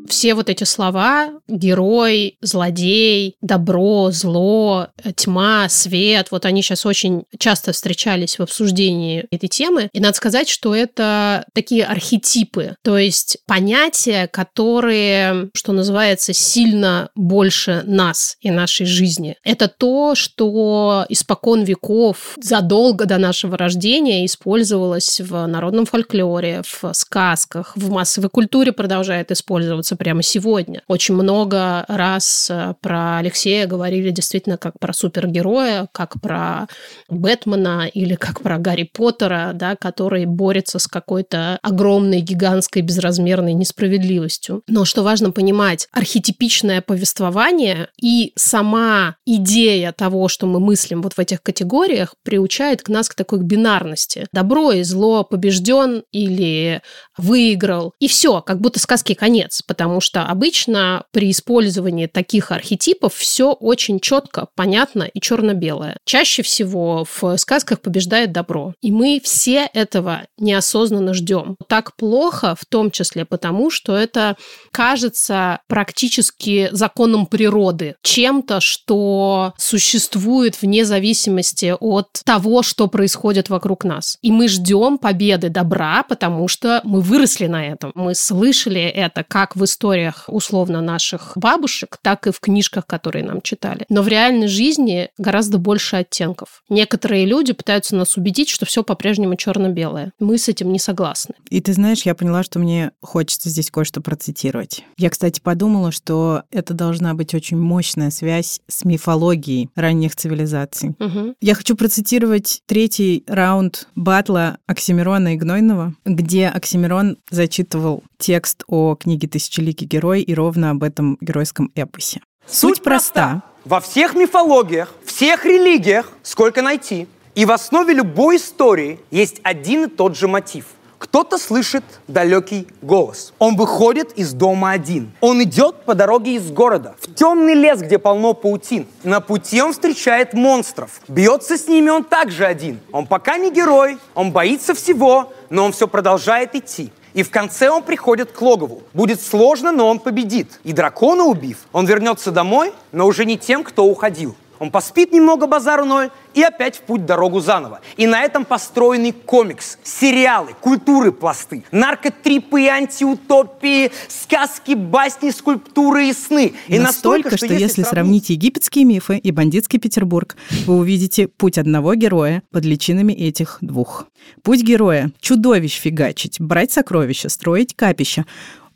Все 0.08 0.34
вот 0.34 0.50
эти 0.50 0.64
слова 0.64 1.30
герой, 1.48 2.36
злодей, 2.40 3.36
добро, 3.40 4.10
зло, 4.10 4.88
тьма, 5.16 5.68
свет, 5.68 6.28
вот 6.30 6.46
они 6.46 6.62
сейчас 6.62 6.86
очень 6.86 7.24
часто 7.38 7.72
встречались 7.72 8.38
в 8.38 8.42
обсуждении 8.42 9.26
этой 9.30 9.48
темы. 9.48 9.88
И 9.92 10.00
надо 10.00 10.16
сказать, 10.16 10.48
что 10.48 10.74
это 10.74 11.44
такие 11.52 11.84
архетипы, 11.84 12.76
то 12.82 12.98
есть 12.98 13.38
понятия, 13.46 14.28
которые, 14.28 15.50
что 15.54 15.72
называется, 15.72 16.32
сильно 16.32 17.10
больше 17.14 17.82
нас 17.86 18.36
и 18.40 18.50
нашей 18.50 18.86
жизни. 18.86 19.36
Это 19.44 19.68
то, 19.68 20.14
что 20.14 21.06
испокон 21.08 21.64
веков, 21.64 22.36
задолго 22.40 23.06
до 23.06 23.18
нашего 23.18 23.56
рождения 23.56 24.24
использовалось 24.26 25.20
в 25.20 25.46
народном 25.46 25.86
фольклоре, 25.86 26.62
в 26.64 26.92
сказках, 26.92 27.72
в 27.76 27.90
массовой 27.90 28.30
культуре 28.30 28.72
продолжает 28.72 29.30
использоваться 29.30 29.93
прямо 29.96 30.22
сегодня. 30.22 30.82
Очень 30.88 31.14
много 31.14 31.84
раз 31.88 32.48
э, 32.50 32.74
про 32.80 33.18
Алексея 33.18 33.66
говорили 33.66 34.10
действительно 34.10 34.56
как 34.56 34.78
про 34.78 34.92
супергероя, 34.92 35.88
как 35.92 36.20
про 36.20 36.66
Бэтмена 37.08 37.86
или 37.92 38.14
как 38.14 38.40
про 38.40 38.58
Гарри 38.58 38.88
Поттера, 38.92 39.52
да, 39.54 39.76
который 39.76 40.26
борется 40.26 40.78
с 40.78 40.86
какой-то 40.86 41.58
огромной, 41.62 42.20
гигантской, 42.20 42.82
безразмерной 42.82 43.52
несправедливостью. 43.52 44.62
Но 44.68 44.84
что 44.84 45.02
важно 45.02 45.30
понимать, 45.30 45.88
архетипичное 45.92 46.80
повествование 46.80 47.88
и 48.00 48.32
сама 48.36 49.16
идея 49.26 49.92
того, 49.92 50.28
что 50.28 50.46
мы 50.46 50.60
мыслим 50.60 51.02
вот 51.02 51.14
в 51.14 51.18
этих 51.18 51.42
категориях, 51.42 52.14
приучает 52.22 52.82
к 52.82 52.88
нас 52.88 53.08
к 53.08 53.14
такой 53.14 53.40
бинарности. 53.40 54.26
Добро 54.32 54.72
и 54.72 54.82
зло 54.82 55.24
побежден 55.24 56.04
или 56.12 56.82
выиграл. 57.16 57.92
И 58.00 58.08
все, 58.08 58.40
как 58.40 58.60
будто 58.60 58.80
сказки 58.80 59.14
конец, 59.14 59.62
потому 59.62 59.83
потому 59.84 60.00
что 60.00 60.22
обычно 60.22 61.04
при 61.10 61.30
использовании 61.30 62.06
таких 62.06 62.52
архетипов 62.52 63.12
все 63.12 63.52
очень 63.52 64.00
четко, 64.00 64.48
понятно 64.54 65.02
и 65.02 65.20
черно-белое. 65.20 65.98
Чаще 66.06 66.42
всего 66.42 67.04
в 67.04 67.36
сказках 67.36 67.82
побеждает 67.82 68.32
добро, 68.32 68.72
и 68.80 68.90
мы 68.90 69.20
все 69.22 69.68
этого 69.74 70.22
неосознанно 70.38 71.12
ждем. 71.12 71.56
Так 71.68 71.96
плохо, 71.96 72.56
в 72.58 72.64
том 72.64 72.90
числе 72.90 73.26
потому, 73.26 73.70
что 73.70 73.94
это 73.94 74.38
кажется 74.70 75.60
практически 75.68 76.70
законом 76.72 77.26
природы, 77.26 77.96
чем-то, 78.00 78.60
что 78.60 79.52
существует 79.58 80.62
вне 80.62 80.86
зависимости 80.86 81.74
от 81.78 82.08
того, 82.24 82.62
что 82.62 82.86
происходит 82.86 83.50
вокруг 83.50 83.84
нас. 83.84 84.16
И 84.22 84.32
мы 84.32 84.48
ждем 84.48 84.96
победы 84.96 85.50
добра, 85.50 86.04
потому 86.08 86.48
что 86.48 86.80
мы 86.84 87.02
выросли 87.02 87.48
на 87.48 87.66
этом. 87.66 87.92
Мы 87.94 88.14
слышали 88.14 88.80
это 88.80 89.24
как 89.24 89.56
в 89.56 89.64
истории 89.64 89.73
историях 89.74 90.24
условно 90.28 90.80
наших 90.80 91.32
бабушек, 91.36 91.98
так 92.00 92.26
и 92.26 92.32
в 92.32 92.40
книжках, 92.40 92.86
которые 92.86 93.24
нам 93.24 93.42
читали. 93.42 93.84
Но 93.88 94.02
в 94.02 94.08
реальной 94.08 94.46
жизни 94.46 95.10
гораздо 95.18 95.58
больше 95.58 95.96
оттенков. 95.96 96.62
Некоторые 96.68 97.26
люди 97.26 97.52
пытаются 97.52 97.96
нас 97.96 98.16
убедить, 98.16 98.48
что 98.48 98.66
все 98.66 98.84
по-прежнему 98.84 99.34
черно-белое. 99.36 100.12
Мы 100.20 100.38
с 100.38 100.48
этим 100.48 100.72
не 100.72 100.78
согласны. 100.78 101.34
И 101.50 101.60
ты 101.60 101.72
знаешь, 101.72 102.02
я 102.02 102.14
поняла, 102.14 102.42
что 102.44 102.58
мне 102.58 102.92
хочется 103.02 103.50
здесь 103.50 103.70
кое-что 103.70 104.00
процитировать. 104.00 104.84
Я, 104.96 105.10
кстати, 105.10 105.40
подумала, 105.40 105.90
что 105.90 106.42
это 106.50 106.72
должна 106.72 107.14
быть 107.14 107.34
очень 107.34 107.58
мощная 107.58 108.10
связь 108.10 108.60
с 108.68 108.84
мифологией 108.84 109.70
ранних 109.74 110.14
цивилизаций. 110.14 110.94
Угу. 111.00 111.34
Я 111.40 111.54
хочу 111.54 111.76
процитировать 111.76 112.62
третий 112.66 113.24
раунд 113.26 113.88
батла 113.96 114.58
Оксимирона 114.66 115.34
и 115.34 115.36
Гнойного, 115.36 115.94
где 116.04 116.48
Оксимирон 116.48 117.16
зачитывал 117.30 118.04
текст 118.24 118.64
о 118.68 118.94
книге 118.94 119.28
«Тысячеликий 119.28 119.86
герой» 119.86 120.22
и 120.22 120.34
ровно 120.34 120.70
об 120.70 120.82
этом 120.82 121.18
геройском 121.20 121.70
эпосе. 121.74 122.22
Суть, 122.46 122.76
Суть 122.76 122.82
проста. 122.82 123.42
Во 123.66 123.80
всех 123.80 124.14
мифологиях, 124.14 124.94
всех 125.04 125.44
религиях, 125.44 126.10
сколько 126.22 126.62
найти, 126.62 127.06
и 127.34 127.44
в 127.44 127.52
основе 127.52 127.92
любой 127.92 128.36
истории 128.36 128.98
есть 129.10 129.40
один 129.42 129.84
и 129.84 129.86
тот 129.88 130.16
же 130.16 130.26
мотив. 130.26 130.64
Кто-то 130.96 131.36
слышит 131.36 131.84
далекий 132.08 132.66
голос. 132.80 133.34
Он 133.38 133.56
выходит 133.56 134.12
из 134.12 134.32
дома 134.32 134.70
один. 134.70 135.12
Он 135.20 135.42
идет 135.42 135.84
по 135.84 135.94
дороге 135.94 136.36
из 136.36 136.50
города, 136.50 136.94
в 137.00 137.14
темный 137.14 137.52
лес, 137.52 137.82
где 137.82 137.98
полно 137.98 138.32
паутин. 138.32 138.86
На 139.02 139.20
пути 139.20 139.60
он 139.60 139.74
встречает 139.74 140.32
монстров. 140.32 141.02
Бьется 141.08 141.58
с 141.58 141.68
ними 141.68 141.90
он 141.90 142.04
также 142.04 142.46
один. 142.46 142.80
Он 142.90 143.06
пока 143.06 143.36
не 143.36 143.50
герой, 143.50 143.98
он 144.14 144.32
боится 144.32 144.72
всего, 144.72 145.30
но 145.50 145.66
он 145.66 145.72
все 145.72 145.86
продолжает 145.86 146.54
идти. 146.54 146.90
И 147.14 147.22
в 147.22 147.30
конце 147.30 147.70
он 147.70 147.82
приходит 147.82 148.32
к 148.32 148.42
логову. 148.42 148.82
Будет 148.92 149.22
сложно, 149.22 149.70
но 149.72 149.88
он 149.88 150.00
победит. 150.00 150.60
И 150.64 150.72
дракона 150.72 151.24
убив, 151.24 151.58
он 151.72 151.86
вернется 151.86 152.32
домой, 152.32 152.72
но 152.92 153.06
уже 153.06 153.24
не 153.24 153.38
тем, 153.38 153.62
кто 153.62 153.86
уходил. 153.86 154.36
Он 154.58 154.70
поспит 154.70 155.12
немного 155.12 155.46
базару 155.46 155.84
ноль 155.84 156.10
и 156.34 156.42
опять 156.42 156.76
в 156.76 156.80
путь 156.82 157.06
дорогу 157.06 157.40
заново. 157.40 157.80
И 157.96 158.06
на 158.06 158.22
этом 158.22 158.44
построенный 158.44 159.12
комикс, 159.12 159.78
сериалы, 159.82 160.54
культуры 160.60 161.12
пласты, 161.12 161.64
наркотрипы 161.70 162.66
антиутопии, 162.66 163.90
сказки, 164.08 164.74
басни, 164.74 165.30
скульптуры 165.30 166.08
и 166.08 166.12
сны. 166.12 166.52
И 166.68 166.78
настолько, 166.78 167.30
настолько 167.30 167.36
что, 167.36 167.46
что 167.46 167.54
если 167.54 167.82
сравнить 167.82 168.30
египетские 168.30 168.84
мифы 168.84 169.18
и 169.18 169.30
бандитский 169.30 169.78
Петербург, 169.78 170.36
вы 170.66 170.76
увидите 170.76 171.28
путь 171.28 171.58
одного 171.58 171.94
героя 171.94 172.42
под 172.50 172.64
личинами 172.64 173.12
этих 173.12 173.58
двух. 173.60 174.06
Путь 174.42 174.62
героя— 174.62 175.10
чудовищ 175.20 175.78
фигачить, 175.78 176.40
брать 176.40 176.72
сокровища, 176.72 177.28
строить 177.28 177.74
капища. 177.74 178.24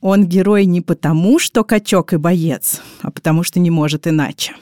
Он 0.00 0.24
герой 0.24 0.64
не 0.66 0.80
потому, 0.80 1.38
что 1.38 1.64
качок 1.64 2.12
и 2.12 2.16
боец, 2.16 2.80
а 3.02 3.10
потому 3.10 3.42
что 3.42 3.58
не 3.58 3.70
может 3.70 4.06
иначе. 4.06 4.54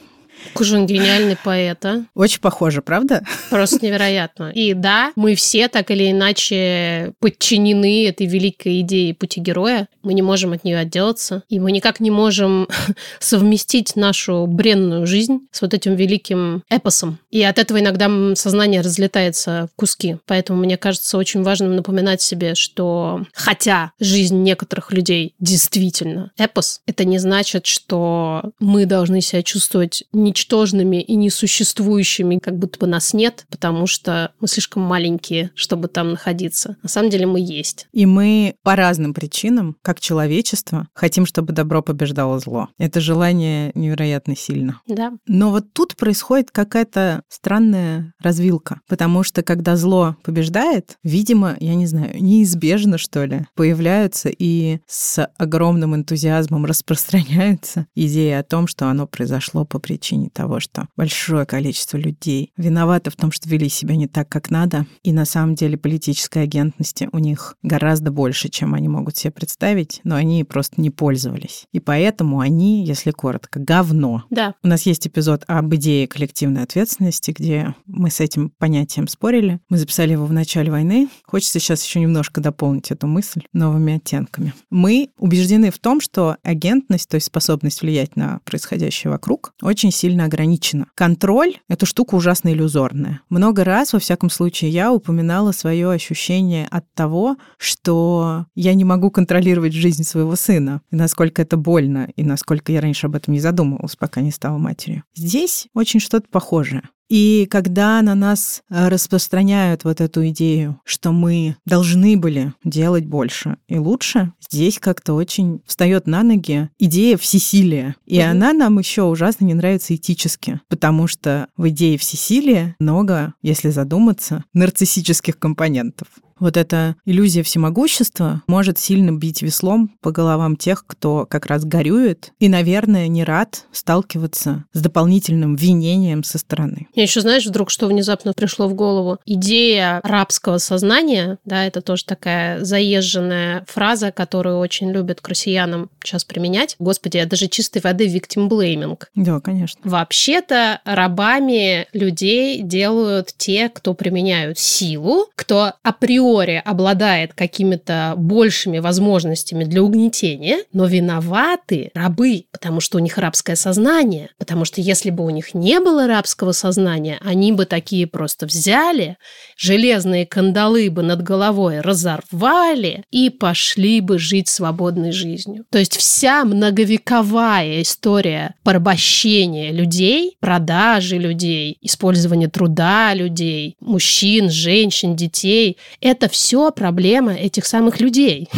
Какой 0.57 0.85
гениальный 0.85 1.37
поэт, 1.37 1.85
а? 1.85 2.05
Очень 2.15 2.39
похоже, 2.39 2.81
правда? 2.81 3.23
Просто 3.49 3.85
невероятно. 3.85 4.51
И 4.53 4.73
да, 4.73 5.11
мы 5.15 5.35
все 5.35 5.67
так 5.67 5.91
или 5.91 6.11
иначе 6.11 7.13
подчинены 7.19 8.07
этой 8.07 8.25
великой 8.25 8.81
идее 8.81 9.13
пути 9.13 9.39
героя. 9.39 9.87
Мы 10.03 10.13
не 10.13 10.21
можем 10.21 10.53
от 10.53 10.63
нее 10.63 10.79
отделаться. 10.79 11.43
И 11.49 11.59
мы 11.59 11.71
никак 11.71 11.99
не 11.99 12.11
можем 12.11 12.67
совместить 13.19 13.95
нашу 13.95 14.47
бренную 14.47 15.05
жизнь 15.05 15.41
с 15.51 15.61
вот 15.61 15.73
этим 15.73 15.95
великим 15.95 16.63
эпосом. 16.69 17.19
И 17.29 17.43
от 17.43 17.59
этого 17.59 17.79
иногда 17.79 18.09
сознание 18.35 18.81
разлетается 18.81 19.69
в 19.71 19.75
куски. 19.75 20.17
Поэтому 20.25 20.59
мне 20.59 20.77
кажется 20.77 21.17
очень 21.17 21.43
важным 21.43 21.75
напоминать 21.75 22.21
себе, 22.21 22.55
что 22.55 23.21
хотя 23.33 23.91
жизнь 23.99 24.41
некоторых 24.41 24.91
людей 24.91 25.35
действительно 25.39 26.31
эпос, 26.37 26.81
это 26.87 27.05
не 27.05 27.19
значит, 27.19 27.65
что 27.65 28.51
мы 28.59 28.85
должны 28.85 29.21
себя 29.21 29.43
чувствовать 29.43 30.03
ничтожными 30.47 31.01
и 31.01 31.15
несуществующими, 31.15 32.37
как 32.37 32.57
будто 32.57 32.79
бы 32.79 32.87
нас 32.87 33.13
нет, 33.13 33.45
потому 33.49 33.85
что 33.85 34.31
мы 34.39 34.47
слишком 34.47 34.83
маленькие, 34.83 35.51
чтобы 35.55 35.89
там 35.89 36.11
находиться. 36.11 36.77
На 36.81 36.89
самом 36.89 37.09
деле 37.09 37.25
мы 37.27 37.39
есть. 37.39 37.87
И 37.91 38.05
мы 38.05 38.55
по 38.63 38.75
разным 38.75 39.13
причинам, 39.13 39.75
как 39.81 39.99
человечество, 39.99 40.87
хотим, 40.93 41.25
чтобы 41.25 41.51
добро 41.51 41.81
побеждало 41.81 42.39
зло. 42.39 42.69
Это 42.77 43.01
желание 43.01 43.71
невероятно 43.75 44.37
сильно. 44.37 44.79
Да. 44.87 45.13
Но 45.27 45.51
вот 45.51 45.73
тут 45.73 45.97
происходит 45.97 46.51
какая-то 46.51 47.23
странная 47.27 48.13
развилка, 48.21 48.79
потому 48.87 49.23
что 49.23 49.43
когда 49.43 49.75
зло 49.75 50.15
побеждает, 50.23 50.97
видимо, 51.03 51.57
я 51.59 51.75
не 51.75 51.87
знаю, 51.87 52.11
неизбежно, 52.21 52.97
что 52.97 53.25
ли, 53.25 53.41
появляются 53.53 54.29
и 54.29 54.79
с 54.87 55.29
огромным 55.37 55.93
энтузиазмом 55.95 56.65
распространяются 56.65 57.87
идеи 57.95 58.31
о 58.31 58.43
том, 58.43 58.67
что 58.67 58.87
оно 58.87 59.07
произошло 59.07 59.65
по 59.65 59.79
причине 59.79 60.26
ощущение 60.27 60.29
того, 60.29 60.59
что 60.59 60.87
большое 60.95 61.45
количество 61.45 61.97
людей 61.97 62.51
виноваты 62.57 63.09
в 63.09 63.15
том, 63.15 63.31
что 63.31 63.49
вели 63.49 63.69
себя 63.69 63.95
не 63.95 64.07
так, 64.07 64.29
как 64.29 64.49
надо, 64.49 64.85
и 65.03 65.11
на 65.11 65.25
самом 65.25 65.55
деле 65.55 65.77
политической 65.77 66.43
агентности 66.43 67.09
у 67.11 67.17
них 67.19 67.55
гораздо 67.63 68.11
больше, 68.11 68.49
чем 68.49 68.73
они 68.73 68.87
могут 68.87 69.17
себе 69.17 69.31
представить, 69.31 70.01
но 70.03 70.15
они 70.15 70.43
просто 70.43 70.81
не 70.81 70.89
пользовались. 70.89 71.65
И 71.73 71.79
поэтому 71.79 72.39
они, 72.39 72.85
если 72.85 73.11
коротко, 73.11 73.59
говно. 73.59 74.23
Да. 74.29 74.55
У 74.63 74.67
нас 74.67 74.85
есть 74.85 75.07
эпизод 75.07 75.43
об 75.47 75.73
идее 75.75 76.07
коллективной 76.07 76.63
ответственности, 76.63 77.31
где 77.31 77.75
мы 77.85 78.09
с 78.09 78.19
этим 78.19 78.51
понятием 78.57 79.07
спорили. 79.07 79.59
Мы 79.69 79.77
записали 79.77 80.13
его 80.13 80.25
в 80.25 80.33
начале 80.33 80.71
войны. 80.71 81.09
Хочется 81.25 81.59
сейчас 81.59 81.83
еще 81.83 81.99
немножко 81.99 82.41
дополнить 82.41 82.91
эту 82.91 83.07
мысль 83.07 83.41
новыми 83.53 83.95
оттенками. 83.95 84.53
Мы 84.69 85.09
убеждены 85.17 85.71
в 85.71 85.79
том, 85.79 86.01
что 86.01 86.37
агентность, 86.43 87.09
то 87.09 87.15
есть 87.15 87.27
способность 87.27 87.81
влиять 87.81 88.15
на 88.15 88.39
происходящее 88.45 89.11
вокруг, 89.11 89.53
очень 89.61 89.91
сильно 89.91 90.16
ограничена. 90.25 90.87
Контроль— 90.95 91.57
это 91.69 91.85
штука 91.85 92.15
ужасно 92.15 92.49
иллюзорная. 92.49 93.21
Много 93.29 93.63
раз, 93.63 93.93
во 93.93 93.99
всяком 93.99 94.29
случае, 94.29 94.71
я 94.71 94.91
упоминала 94.91 95.51
свое 95.51 95.91
ощущение 95.91 96.67
от 96.69 96.85
того, 96.93 97.37
что 97.57 98.45
я 98.55 98.73
не 98.73 98.83
могу 98.83 99.11
контролировать 99.11 99.73
жизнь 99.73 100.03
своего 100.03 100.35
сына, 100.35 100.81
и 100.91 100.95
насколько 100.95 101.41
это 101.41 101.57
больно, 101.57 102.09
и 102.15 102.23
насколько 102.23 102.71
я 102.71 102.81
раньше 102.81 103.07
об 103.07 103.15
этом 103.15 103.33
не 103.33 103.39
задумывалась, 103.39 103.95
пока 103.95 104.21
не 104.21 104.31
стала 104.31 104.57
матерью. 104.57 105.03
Здесь 105.15 105.67
очень 105.73 105.99
что-то 105.99 106.27
похожее. 106.29 106.83
И 107.09 107.47
когда 107.49 108.01
на 108.01 108.15
нас 108.15 108.63
э, 108.69 108.89
распространяют 108.89 109.83
вот 109.83 110.01
эту 110.01 110.27
идею, 110.29 110.79
что 110.83 111.11
мы 111.11 111.55
должны 111.65 112.17
были 112.17 112.53
делать 112.63 113.05
больше 113.05 113.57
и 113.67 113.77
лучше, 113.77 114.33
здесь 114.49 114.79
как-то 114.79 115.13
очень 115.13 115.61
встает 115.65 116.07
на 116.07 116.23
ноги 116.23 116.69
идея 116.79 117.17
всесилия. 117.17 117.95
И 118.05 118.19
угу. 118.19 118.29
она 118.29 118.53
нам 118.53 118.79
еще 118.79 119.03
ужасно 119.03 119.45
не 119.45 119.53
нравится 119.53 119.95
этически, 119.95 120.59
потому 120.67 121.07
что 121.07 121.47
в 121.55 121.69
идее 121.69 121.97
всесилия 121.97 122.75
много, 122.79 123.33
если 123.41 123.69
задуматься, 123.69 124.43
нарциссических 124.53 125.39
компонентов. 125.39 126.07
Вот 126.39 126.55
эта 126.57 126.95
иллюзия 127.05 127.43
всемогущества 127.43 128.43
может 128.47 128.77
сильно 128.77 129.11
бить 129.11 129.41
веслом 129.41 129.91
по 130.01 130.11
головам 130.11 130.55
тех, 130.55 130.85
кто 130.85 131.25
как 131.25 131.47
раз 131.47 131.65
горюет 131.65 132.31
и, 132.39 132.47
наверное, 132.47 133.07
не 133.07 133.23
рад 133.23 133.65
сталкиваться 133.71 134.65
с 134.73 134.81
дополнительным 134.81 135.55
винением 135.55 136.23
со 136.23 136.37
стороны. 136.37 136.87
Мне 136.95 137.03
еще 137.03 137.21
знаешь 137.21 137.45
вдруг, 137.45 137.69
что 137.71 137.87
внезапно 137.87 138.33
пришло 138.33 138.67
в 138.67 138.75
голову? 138.75 139.17
Идея 139.25 139.99
рабского 140.03 140.59
сознания, 140.59 141.39
да, 141.45 141.65
это 141.65 141.81
тоже 141.81 142.05
такая 142.05 142.63
заезженная 142.63 143.65
фраза, 143.67 144.11
которую 144.11 144.59
очень 144.59 144.91
любят 144.91 145.21
к 145.21 145.27
россиянам 145.27 145.89
сейчас 146.03 146.23
применять. 146.23 146.75
Господи, 146.79 147.17
это 147.17 147.35
же 147.35 147.47
чистой 147.47 147.81
воды 147.81 148.07
victim 148.07 148.47
blaming. 148.47 148.99
Да, 149.15 149.39
конечно. 149.39 149.79
Вообще-то 149.83 150.81
рабами 150.85 151.87
людей 151.93 152.61
делают 152.61 153.33
те, 153.37 153.69
кто 153.69 153.93
применяют 153.93 154.59
силу, 154.59 155.27
кто 155.35 155.73
априори 155.83 156.26
априори 156.27 156.61
обладает 156.63 157.33
какими-то 157.33 158.13
большими 158.17 158.79
возможностями 158.79 159.63
для 159.63 159.83
угнетения, 159.83 160.59
но 160.73 160.85
виноваты 160.85 161.91
рабы, 161.93 162.45
потому 162.51 162.79
что 162.79 162.97
у 162.97 163.01
них 163.01 163.17
рабское 163.17 163.55
сознание. 163.55 164.29
Потому 164.37 164.65
что 164.65 164.81
если 164.81 165.09
бы 165.09 165.25
у 165.25 165.29
них 165.29 165.53
не 165.53 165.79
было 165.79 166.07
рабского 166.07 166.51
сознания, 166.51 167.19
они 167.23 167.51
бы 167.51 167.65
такие 167.65 168.07
просто 168.07 168.45
взяли, 168.45 169.17
железные 169.57 170.25
кандалы 170.25 170.89
бы 170.89 171.01
над 171.03 171.21
головой 171.21 171.81
разорвали 171.81 173.03
и 173.11 173.29
пошли 173.29 174.01
бы 174.01 174.19
жить 174.19 174.47
свободной 174.47 175.11
жизнью. 175.11 175.65
То 175.71 175.77
есть 175.77 175.97
вся 175.97 176.43
многовековая 176.45 177.81
история 177.81 178.55
порабощения 178.63 179.71
людей, 179.71 180.37
продажи 180.39 181.17
людей, 181.17 181.77
использования 181.81 182.47
труда 182.47 183.13
людей, 183.13 183.75
мужчин, 183.79 184.49
женщин, 184.49 185.15
детей, 185.15 185.77
это 186.01 186.16
это 186.17 186.27
все 186.29 186.71
проблема 186.71 187.33
этих 187.33 187.65
самых 187.65 188.01
людей. 188.01 188.49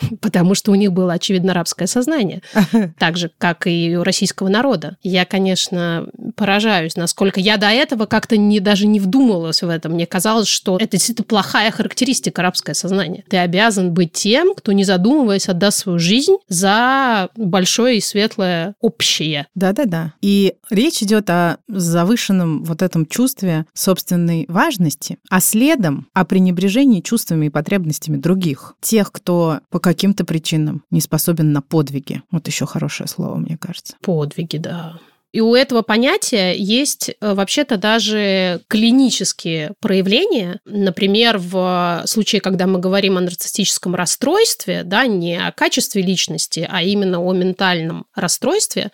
потому 0.20 0.54
что 0.54 0.72
у 0.72 0.74
них 0.74 0.92
было, 0.92 1.14
очевидно, 1.14 1.54
рабское 1.54 1.86
сознание, 1.86 2.42
так 2.98 3.16
же, 3.16 3.30
как 3.38 3.66
и 3.66 3.96
у 3.96 4.02
российского 4.02 4.48
народа. 4.48 4.96
Я, 5.02 5.24
конечно, 5.24 6.06
поражаюсь, 6.36 6.96
насколько 6.96 7.40
я 7.40 7.56
до 7.56 7.68
этого 7.68 8.06
как-то 8.06 8.36
не, 8.36 8.60
даже 8.60 8.86
не 8.86 9.00
вдумывалась 9.00 9.62
в 9.62 9.68
это. 9.68 9.88
Мне 9.88 10.06
казалось, 10.06 10.48
что 10.48 10.76
это 10.76 10.92
действительно 10.92 11.26
плохая 11.26 11.70
характеристика 11.70 12.42
рабское 12.42 12.74
сознание. 12.74 13.24
Ты 13.28 13.38
обязан 13.38 13.92
быть 13.92 14.12
тем, 14.12 14.54
кто, 14.54 14.72
не 14.72 14.84
задумываясь, 14.84 15.48
отдаст 15.48 15.78
свою 15.78 15.98
жизнь 15.98 16.36
за 16.48 17.28
большое 17.36 17.98
и 17.98 18.00
светлое 18.00 18.74
общее. 18.80 19.46
Да-да-да. 19.54 20.14
И 20.20 20.54
речь 20.70 21.02
идет 21.02 21.28
о 21.30 21.58
завышенном 21.68 22.64
вот 22.64 22.82
этом 22.82 23.06
чувстве 23.06 23.66
собственной 23.74 24.44
важности, 24.48 25.18
а 25.28 25.40
следом 25.40 26.08
о 26.14 26.24
пренебрежении 26.24 27.00
чувствами 27.00 27.46
и 27.46 27.50
потребностями 27.50 28.16
других. 28.16 28.74
Тех, 28.80 29.12
кто 29.12 29.60
по 29.70 29.78
каким-то 29.90 30.24
причинам 30.24 30.84
не 30.92 31.00
способен 31.00 31.52
на 31.52 31.62
подвиги. 31.62 32.22
Вот 32.30 32.46
еще 32.46 32.64
хорошее 32.64 33.08
слово, 33.08 33.34
мне 33.34 33.58
кажется. 33.58 33.96
Подвиги, 34.02 34.56
да. 34.56 35.00
И 35.32 35.40
у 35.40 35.56
этого 35.56 35.82
понятия 35.82 36.54
есть 36.56 37.10
э, 37.10 37.34
вообще-то 37.34 37.76
даже 37.76 38.60
клинические 38.68 39.72
проявления. 39.80 40.60
Например, 40.64 41.38
в 41.38 42.04
случае, 42.06 42.40
когда 42.40 42.68
мы 42.68 42.78
говорим 42.78 43.16
о 43.16 43.20
нарциссическом 43.20 43.96
расстройстве, 43.96 44.82
да, 44.84 45.06
не 45.06 45.36
о 45.36 45.50
качестве 45.50 46.02
личности, 46.02 46.68
а 46.70 46.84
именно 46.84 47.20
о 47.20 47.32
ментальном 47.32 48.06
расстройстве, 48.14 48.92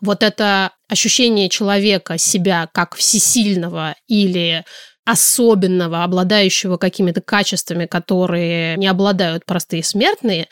вот 0.00 0.22
это 0.22 0.72
ощущение 0.88 1.50
человека 1.50 2.16
себя 2.16 2.66
как 2.72 2.94
всесильного 2.94 3.94
или 4.06 4.64
особенного, 5.10 6.04
обладающего 6.04 6.76
какими-то 6.76 7.20
качествами, 7.20 7.86
которые 7.86 8.76
не 8.76 8.86
обладают 8.86 9.44
простые 9.44 9.82
смертные, 9.82 10.46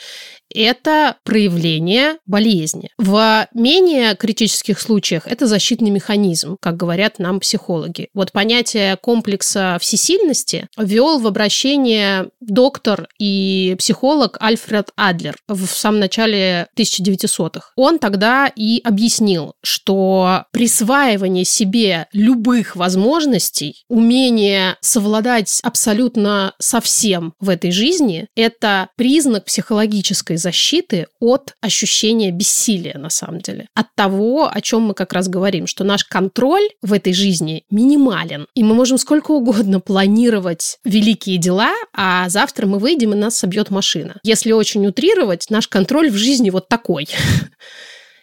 это 0.55 1.17
проявление 1.25 2.19
болезни. 2.27 2.91
В 2.99 3.47
менее 3.55 4.15
критических 4.15 4.81
случаях 4.81 5.27
это 5.27 5.47
защитный 5.47 5.91
механизм, 5.91 6.57
как 6.61 6.77
говорят 6.77 7.19
нам 7.19 7.41
психологи. 7.41 8.09
Вот 8.15 8.33
понятие 8.33 8.97
комплекса 8.97 9.79
всесильности 9.81 10.69
ввел 10.77 11.19
в 11.19 11.27
обращение 11.27 12.29
доктор 12.41 13.09
и 13.19 13.77
психолог 13.79 14.37
Альфред 14.41 14.91
Адлер 14.97 15.37
в 15.49 15.67
самом 15.67 16.01
начале 16.01 16.69
1900-х. 16.77 17.73
Он 17.77 17.99
тогда 17.99 18.51
и 18.55 18.81
объяснил, 18.85 19.55
что 19.63 20.45
присваивание 20.53 21.45
себе 21.45 22.07
любых 22.13 22.77
возможностей, 22.77 23.85
умение 23.89 24.77
совладать 24.81 25.61
абсолютно 25.63 26.55
со 26.59 26.81
всем 26.81 27.35
в 27.41 27.49
этой 27.49 27.71
жизни– 27.71 28.29
это 28.37 28.89
признак 28.97 29.45
психологической 29.45 30.38
защиты 30.39 31.07
от 31.21 31.55
ощущения 31.61 32.31
бессилия, 32.31 32.99
на 32.99 33.11
самом 33.11 33.41
деле. 33.41 33.69
От 33.75 33.95
того, 33.95 34.51
о 34.53 34.61
чем 34.61 34.83
мы 34.83 34.95
как 34.95 35.13
раз 35.13 35.29
говорим, 35.29 35.67
что 35.67 35.85
наш 35.85 36.05
контроль 36.05 36.69
в 36.83 36.93
этой 36.93 37.13
жизни 37.13 37.65
минимален. 37.71 38.47
И 38.55 38.63
мы 38.63 38.75
можем 38.75 38.99
сколько 38.99 39.33
угодно 39.33 39.81
планировать 39.81 40.79
великие 40.85 41.39
дела, 41.39 41.73
а 41.93 42.29
завтра 42.29 42.67
мы 42.67 42.79
выйдем, 42.79 43.13
и 43.13 43.17
нас 43.17 43.37
собьет 43.37 43.71
машина. 43.71 44.17
Если 44.23 44.53
очень 44.53 44.87
утрировать, 44.87 45.47
наш 45.51 45.69
контроль 45.69 46.11
в 46.11 46.17
жизни 46.17 46.51
вот 46.51 46.69
такой. 46.69 47.09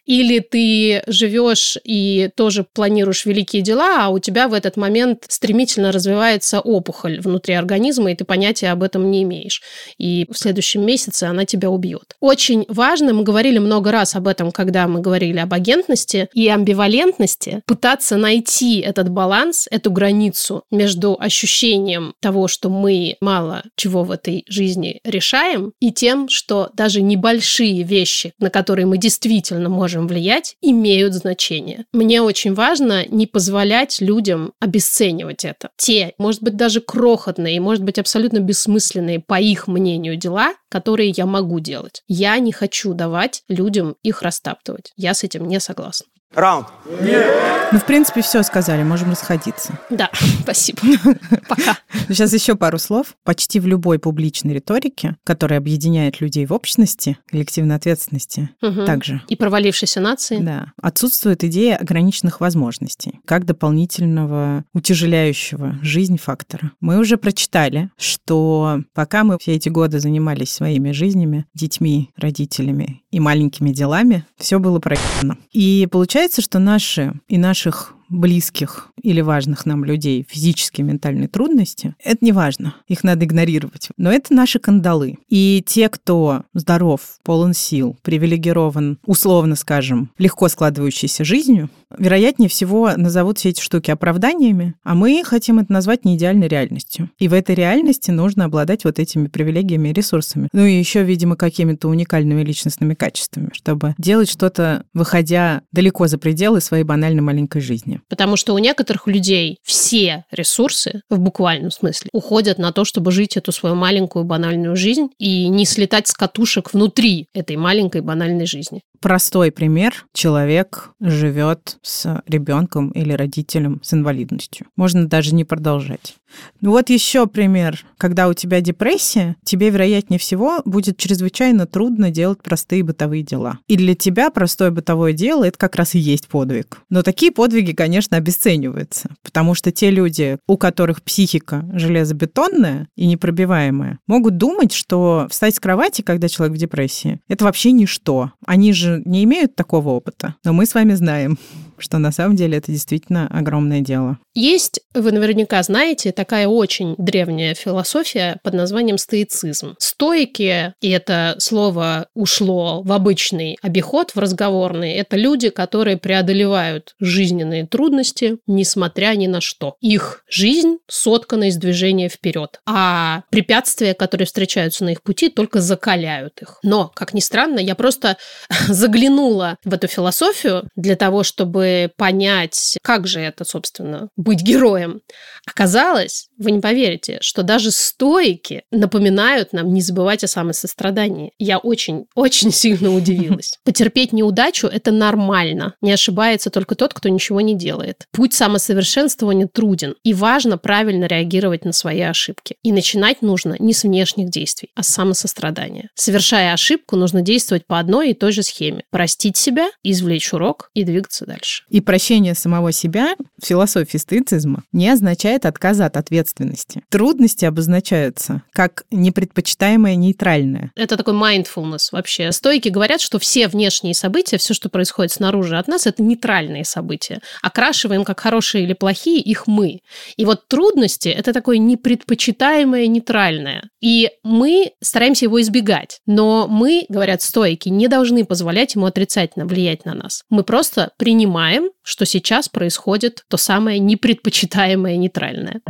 Или 0.05 0.39
ты 0.39 1.03
живешь 1.07 1.77
и 1.83 2.29
тоже 2.35 2.65
планируешь 2.73 3.25
великие 3.25 3.61
дела, 3.61 4.05
а 4.05 4.09
у 4.09 4.19
тебя 4.19 4.47
в 4.47 4.53
этот 4.53 4.77
момент 4.77 5.25
стремительно 5.27 5.91
развивается 5.91 6.59
опухоль 6.59 7.19
внутри 7.19 7.55
организма, 7.55 8.11
и 8.11 8.15
ты 8.15 8.23
понятия 8.23 8.69
об 8.69 8.83
этом 8.83 9.09
не 9.09 9.23
имеешь. 9.23 9.61
И 9.97 10.27
в 10.29 10.37
следующем 10.37 10.85
месяце 10.85 11.23
она 11.23 11.45
тебя 11.45 11.69
убьет. 11.69 12.15
Очень 12.19 12.65
важно, 12.67 13.13
мы 13.13 13.23
говорили 13.23 13.57
много 13.57 13.91
раз 13.91 14.15
об 14.15 14.27
этом, 14.27 14.51
когда 14.51 14.87
мы 14.87 15.01
говорили 15.01 15.39
об 15.39 15.53
агентности 15.53 16.29
и 16.33 16.47
амбивалентности, 16.47 17.61
пытаться 17.65 18.17
найти 18.17 18.79
этот 18.79 19.09
баланс, 19.09 19.67
эту 19.71 19.91
границу 19.91 20.63
между 20.71 21.17
ощущением 21.19 22.13
того, 22.21 22.47
что 22.47 22.69
мы 22.69 23.15
мало 23.21 23.63
чего 23.75 24.03
в 24.03 24.11
этой 24.11 24.43
жизни 24.47 24.99
решаем, 25.03 25.73
и 25.79 25.91
тем, 25.91 26.29
что 26.29 26.69
даже 26.73 27.01
небольшие 27.01 27.83
вещи, 27.83 28.33
на 28.39 28.49
которые 28.49 28.85
мы 28.85 28.97
действительно 28.97 29.69
можем 29.69 29.94
можем 29.95 30.07
влиять, 30.07 30.55
имеют 30.61 31.13
значение. 31.13 31.85
Мне 31.93 32.21
очень 32.21 32.53
важно 32.53 33.05
не 33.07 33.27
позволять 33.27 34.01
людям 34.01 34.53
обесценивать 34.59 35.45
это. 35.45 35.69
Те, 35.77 36.13
может 36.17 36.43
быть, 36.43 36.57
даже 36.57 36.81
крохотные, 36.81 37.59
может 37.61 37.83
быть, 37.83 37.97
абсолютно 37.97 38.39
бессмысленные, 38.39 39.19
по 39.19 39.39
их 39.39 39.67
мнению, 39.67 40.17
дела, 40.17 40.53
которые 40.69 41.13
я 41.15 41.25
могу 41.25 41.59
делать. 41.59 42.03
Я 42.07 42.37
не 42.39 42.51
хочу 42.51 42.93
давать 42.93 43.43
людям 43.47 43.95
их 44.03 44.21
растаптывать. 44.21 44.91
Я 44.97 45.13
с 45.13 45.23
этим 45.23 45.47
не 45.47 45.59
согласна. 45.59 46.07
Раунд. 46.35 46.67
Нет. 47.01 47.25
Ну, 47.71 47.79
в 47.79 47.85
принципе, 47.85 48.21
все 48.21 48.43
сказали, 48.43 48.83
можем 48.83 49.09
расходиться. 49.09 49.79
Да, 49.89 50.09
спасибо. 50.41 50.79
Пока. 51.49 51.77
Сейчас 52.07 52.33
еще 52.33 52.55
пару 52.55 52.77
слов. 52.77 53.15
Почти 53.23 53.59
в 53.59 53.67
любой 53.67 53.99
публичной 53.99 54.53
риторике, 54.53 55.15
которая 55.23 55.59
объединяет 55.59 56.21
людей 56.21 56.45
в 56.45 56.53
общности, 56.53 57.17
коллективной 57.27 57.75
ответственности, 57.75 58.49
угу. 58.61 58.85
также. 58.85 59.21
И 59.29 59.35
провалившейся 59.35 59.99
нации. 59.99 60.37
Да. 60.39 60.73
Отсутствует 60.81 61.43
идея 61.43 61.77
ограниченных 61.77 62.39
возможностей, 62.39 63.19
как 63.25 63.45
дополнительного 63.45 64.63
утяжеляющего 64.73 65.79
жизнь 65.81 66.17
фактора. 66.17 66.71
Мы 66.81 66.99
уже 66.99 67.17
прочитали, 67.17 67.89
что 67.97 68.81
пока 68.93 69.23
мы 69.23 69.37
все 69.39 69.53
эти 69.53 69.69
годы 69.69 69.99
занимались 69.99 70.51
своими 70.51 70.91
жизнями, 70.91 71.45
детьми, 71.53 72.11
родителями 72.15 73.01
и 73.15 73.19
маленькими 73.21 73.69
делами, 73.69 74.25
все 74.35 74.59
было 74.59 74.79
проектно. 74.79 75.37
И 75.53 75.87
получается, 75.89 76.41
что 76.41 76.59
наши 76.59 77.13
и 77.29 77.37
наших 77.37 77.93
близких 78.09 78.89
или 79.01 79.21
важных 79.21 79.65
нам 79.65 79.83
людей 79.85 80.25
физические, 80.27 80.85
ментальные 80.85 81.27
трудности, 81.27 81.95
это 82.03 82.23
не 82.23 82.31
важно. 82.31 82.75
Их 82.87 83.03
надо 83.03 83.25
игнорировать. 83.25 83.89
Но 83.97 84.11
это 84.11 84.33
наши 84.33 84.59
кандалы. 84.59 85.17
И 85.29 85.63
те, 85.65 85.89
кто 85.89 86.43
здоров, 86.53 87.01
полон 87.23 87.53
сил, 87.53 87.97
привилегирован, 88.01 88.99
условно 89.05 89.55
скажем, 89.55 90.11
легко 90.17 90.47
складывающейся 90.49 91.23
жизнью, 91.23 91.69
вероятнее 91.97 92.49
всего 92.49 92.91
назовут 92.95 93.37
все 93.37 93.49
эти 93.49 93.61
штуки 93.61 93.91
оправданиями, 93.91 94.75
а 94.83 94.95
мы 94.95 95.23
хотим 95.23 95.59
это 95.59 95.71
назвать 95.71 96.05
неидеальной 96.05 96.47
реальностью. 96.47 97.09
И 97.19 97.27
в 97.27 97.33
этой 97.33 97.55
реальности 97.55 98.11
нужно 98.11 98.45
обладать 98.45 98.85
вот 98.85 98.99
этими 98.99 99.27
привилегиями 99.27 99.89
и 99.89 99.93
ресурсами. 99.93 100.49
Ну 100.53 100.65
и 100.65 100.77
еще, 100.77 101.03
видимо, 101.03 101.35
какими-то 101.35 101.87
уникальными 101.87 102.43
личностными 102.43 102.93
качествами, 102.93 103.49
чтобы 103.53 103.95
делать 103.97 104.29
что-то, 104.29 104.85
выходя 104.93 105.61
далеко 105.71 106.07
за 106.07 106.17
пределы 106.17 106.61
своей 106.61 106.83
банальной 106.83 107.21
маленькой 107.21 107.61
жизни. 107.61 107.94
Потому 108.09 108.35
что 108.35 108.53
у 108.53 108.57
некоторых 108.57 109.07
людей 109.07 109.59
все 109.63 110.25
ресурсы, 110.31 111.01
в 111.09 111.19
буквальном 111.19 111.71
смысле, 111.71 112.09
уходят 112.13 112.57
на 112.57 112.71
то, 112.71 112.85
чтобы 112.85 113.11
жить 113.11 113.37
эту 113.37 113.51
свою 113.51 113.75
маленькую 113.75 114.25
банальную 114.25 114.75
жизнь 114.75 115.09
и 115.17 115.47
не 115.47 115.65
слетать 115.65 116.07
с 116.07 116.13
катушек 116.13 116.73
внутри 116.73 117.27
этой 117.33 117.55
маленькой 117.55 118.01
банальной 118.01 118.45
жизни. 118.45 118.81
Простой 119.05 119.51
пример. 119.51 120.07
Человек 120.13 120.89
живет 120.99 121.77
с 121.83 122.23
ребенком 122.25 122.89
или 122.89 123.13
родителем 123.13 123.79
с 123.83 123.93
инвалидностью. 123.93 124.65
Можно 124.75 125.07
даже 125.07 125.35
не 125.35 125.43
продолжать. 125.43 126.15
Вот 126.61 126.89
еще 126.89 127.27
пример. 127.27 127.85
Когда 127.97 128.27
у 128.27 128.33
тебя 128.33 128.61
депрессия, 128.61 129.35
тебе, 129.43 129.69
вероятнее 129.69 130.19
всего, 130.19 130.61
будет 130.65 130.97
чрезвычайно 130.97 131.65
трудно 131.67 132.09
делать 132.09 132.41
простые 132.41 132.83
бытовые 132.83 133.23
дела. 133.23 133.59
И 133.67 133.77
для 133.77 133.95
тебя 133.95 134.29
простое 134.31 134.71
бытовое 134.71 135.13
дело— 135.13 135.43
это 135.45 135.57
как 135.57 135.75
раз 135.75 135.95
и 135.95 135.99
есть 135.99 136.27
подвиг. 136.27 136.81
Но 136.89 137.03
такие 137.03 137.31
подвиги, 137.31 137.73
конечно, 137.73 138.17
обесцениваются, 138.17 139.11
потому 139.23 139.53
что 139.53 139.71
те 139.71 139.91
люди, 139.91 140.37
у 140.47 140.57
которых 140.57 141.03
психика 141.03 141.63
железобетонная 141.73 142.87
и 142.95 143.05
непробиваемая, 143.05 143.99
могут 144.07 144.37
думать, 144.37 144.73
что 144.73 145.27
встать 145.29 145.55
с 145.55 145.59
кровати, 145.59 146.01
когда 146.01 146.27
человек 146.27 146.57
в 146.57 146.59
депрессии, 146.59 147.19
это 147.27 147.45
вообще 147.45 147.71
ничто. 147.71 148.31
Они 148.45 148.73
же 148.73 148.94
не 149.05 149.23
имеют 149.23 149.55
такого 149.55 149.89
опыта. 149.89 150.35
Но 150.43 150.53
мы 150.53 150.65
с 150.65 150.73
вами 150.73 150.93
знаем, 150.93 151.37
что 151.77 151.97
на 151.97 152.11
самом 152.11 152.35
деле 152.35 152.57
это 152.57 152.71
действительно 152.71 153.27
огромное 153.27 153.81
дело. 153.81 154.17
Есть, 154.33 154.81
вы 154.93 155.11
наверняка 155.11 155.63
знаете, 155.63 156.11
такая 156.11 156.47
очень 156.47 156.95
древняя 156.97 157.53
философия 157.53 158.37
под 158.43 158.53
названием 158.53 158.97
стоицизм. 158.97 159.75
Стоики, 159.79 160.73
и 160.81 160.89
это 160.89 161.35
слово 161.39 162.07
ушло 162.13 162.81
в 162.83 162.91
обычный 162.91 163.57
обиход, 163.61 164.11
в 164.11 164.19
разговорный, 164.19 164.93
это 164.93 165.15
люди, 165.15 165.49
которые 165.49 165.97
преодолевают 165.97 166.95
жизненные 166.99 167.65
трудности, 167.65 168.37
несмотря 168.45 169.15
ни 169.15 169.27
на 169.27 169.41
что. 169.41 169.75
Их 169.79 170.23
жизнь 170.27 170.77
соткана 170.87 171.45
из 171.49 171.57
движения 171.57 172.09
вперед, 172.09 172.59
а 172.65 173.23
препятствия, 173.29 173.93
которые 173.93 174.27
встречаются 174.27 174.83
на 174.83 174.89
их 174.89 175.01
пути, 175.01 175.29
только 175.29 175.61
закаляют 175.61 176.41
их. 176.41 176.59
Но, 176.61 176.91
как 176.93 177.13
ни 177.13 177.19
странно, 177.21 177.59
я 177.59 177.75
просто 177.75 178.17
заглянула 178.67 179.57
в 179.63 179.73
эту 179.73 179.87
философию 179.87 180.69
для 180.75 180.95
того, 180.95 181.23
чтобы 181.23 181.64
понять, 181.97 182.77
как 182.81 183.07
же 183.07 183.19
это, 183.19 183.45
собственно, 183.45 184.09
быть 184.15 184.41
героем. 184.41 185.01
Оказалось, 185.45 186.27
вы 186.37 186.51
не 186.51 186.59
поверите, 186.59 187.19
что 187.21 187.43
даже 187.43 187.71
стойки 187.71 188.63
напоминают 188.71 189.53
нам 189.53 189.73
не 189.73 189.81
забывать 189.81 190.23
о 190.23 190.27
самосострадании. 190.27 191.31
Я 191.37 191.57
очень-очень 191.57 192.51
сильно 192.51 192.93
удивилась. 192.93 193.59
Потерпеть 193.63 194.13
неудачу– 194.13 194.67
это 194.71 194.91
нормально. 194.91 195.75
Не 195.81 195.91
ошибается 195.91 196.49
только 196.49 196.75
тот, 196.75 196.93
кто 196.93 197.09
ничего 197.09 197.41
не 197.41 197.55
делает. 197.55 198.05
Путь 198.11 198.33
самосовершенствования 198.33 199.47
труден, 199.47 199.95
и 200.03 200.13
важно 200.13 200.57
правильно 200.57 201.05
реагировать 201.05 201.65
на 201.65 201.71
свои 201.71 202.01
ошибки. 202.01 202.57
И 202.63 202.71
начинать 202.71 203.21
нужно 203.21 203.55
не 203.59 203.73
с 203.73 203.83
внешних 203.83 204.29
действий, 204.29 204.69
а 204.75 204.83
с 204.83 204.87
самосострадания. 204.87 205.89
Совершая 205.95 206.53
ошибку, 206.53 206.95
нужно 206.95 207.21
действовать 207.21 207.65
по 207.67 207.79
одной 207.79 208.11
и 208.11 208.13
той 208.13 208.31
же 208.31 208.43
схеме. 208.43 208.83
Простить 208.91 209.37
себя, 209.37 209.69
извлечь 209.83 210.33
урок 210.33 210.69
и 210.73 210.83
двигаться 210.83 211.25
дальше. 211.25 211.54
И 211.69 211.81
прощение 211.81 212.35
самого 212.35 212.71
себя 212.71 213.15
в 213.41 213.45
философии 213.45 213.97
стоицизма 213.97 214.63
не 214.71 214.89
означает 214.89 215.45
отказа 215.45 215.85
от 215.85 215.97
ответственности. 215.97 216.83
Трудности 216.89 217.45
обозначаются 217.45 218.43
как 218.53 218.83
непредпочитаемое 218.91 219.95
нейтральное. 219.95 220.71
Это 220.75 220.97
такой 220.97 221.13
mindfulness 221.13 221.89
вообще. 221.91 222.31
Стойки 222.31 222.69
говорят, 222.69 223.01
что 223.01 223.19
все 223.19 223.47
внешние 223.47 223.93
события, 223.93 224.37
все, 224.37 224.53
что 224.53 224.69
происходит 224.69 225.11
снаружи 225.11 225.57
от 225.57 225.67
нас, 225.67 225.87
это 225.87 226.03
нейтральные 226.03 226.65
события. 226.65 227.19
Окрашиваем 227.41 228.03
как 228.03 228.19
хорошие 228.19 228.63
или 228.63 228.73
плохие 228.73 229.21
их 229.21 229.47
мы. 229.47 229.79
И 230.17 230.25
вот 230.25 230.47
трудности– 230.47 231.09
это 231.09 231.33
такое 231.33 231.57
непредпочитаемое 231.57 232.87
нейтральное. 232.87 233.69
И 233.81 234.09
мы 234.23 234.71
стараемся 234.81 235.25
его 235.25 235.41
избегать. 235.41 235.99
Но 236.05 236.47
мы, 236.47 236.85
говорят 236.89 237.21
стойки, 237.21 237.69
не 237.69 237.87
должны 237.87 238.25
позволять 238.25 238.75
ему 238.75 238.85
отрицательно 238.85 239.45
влиять 239.45 239.85
на 239.85 239.93
нас. 239.93 240.23
Мы 240.29 240.43
просто 240.43 240.91
принимаем, 240.97 241.44
что 241.83 242.05
сейчас 242.05 242.49
происходит 242.49 243.23
то 243.27 243.37
самое 243.37 243.79
непредпочитаемое 243.79 244.97
нейтральное. 244.97 245.61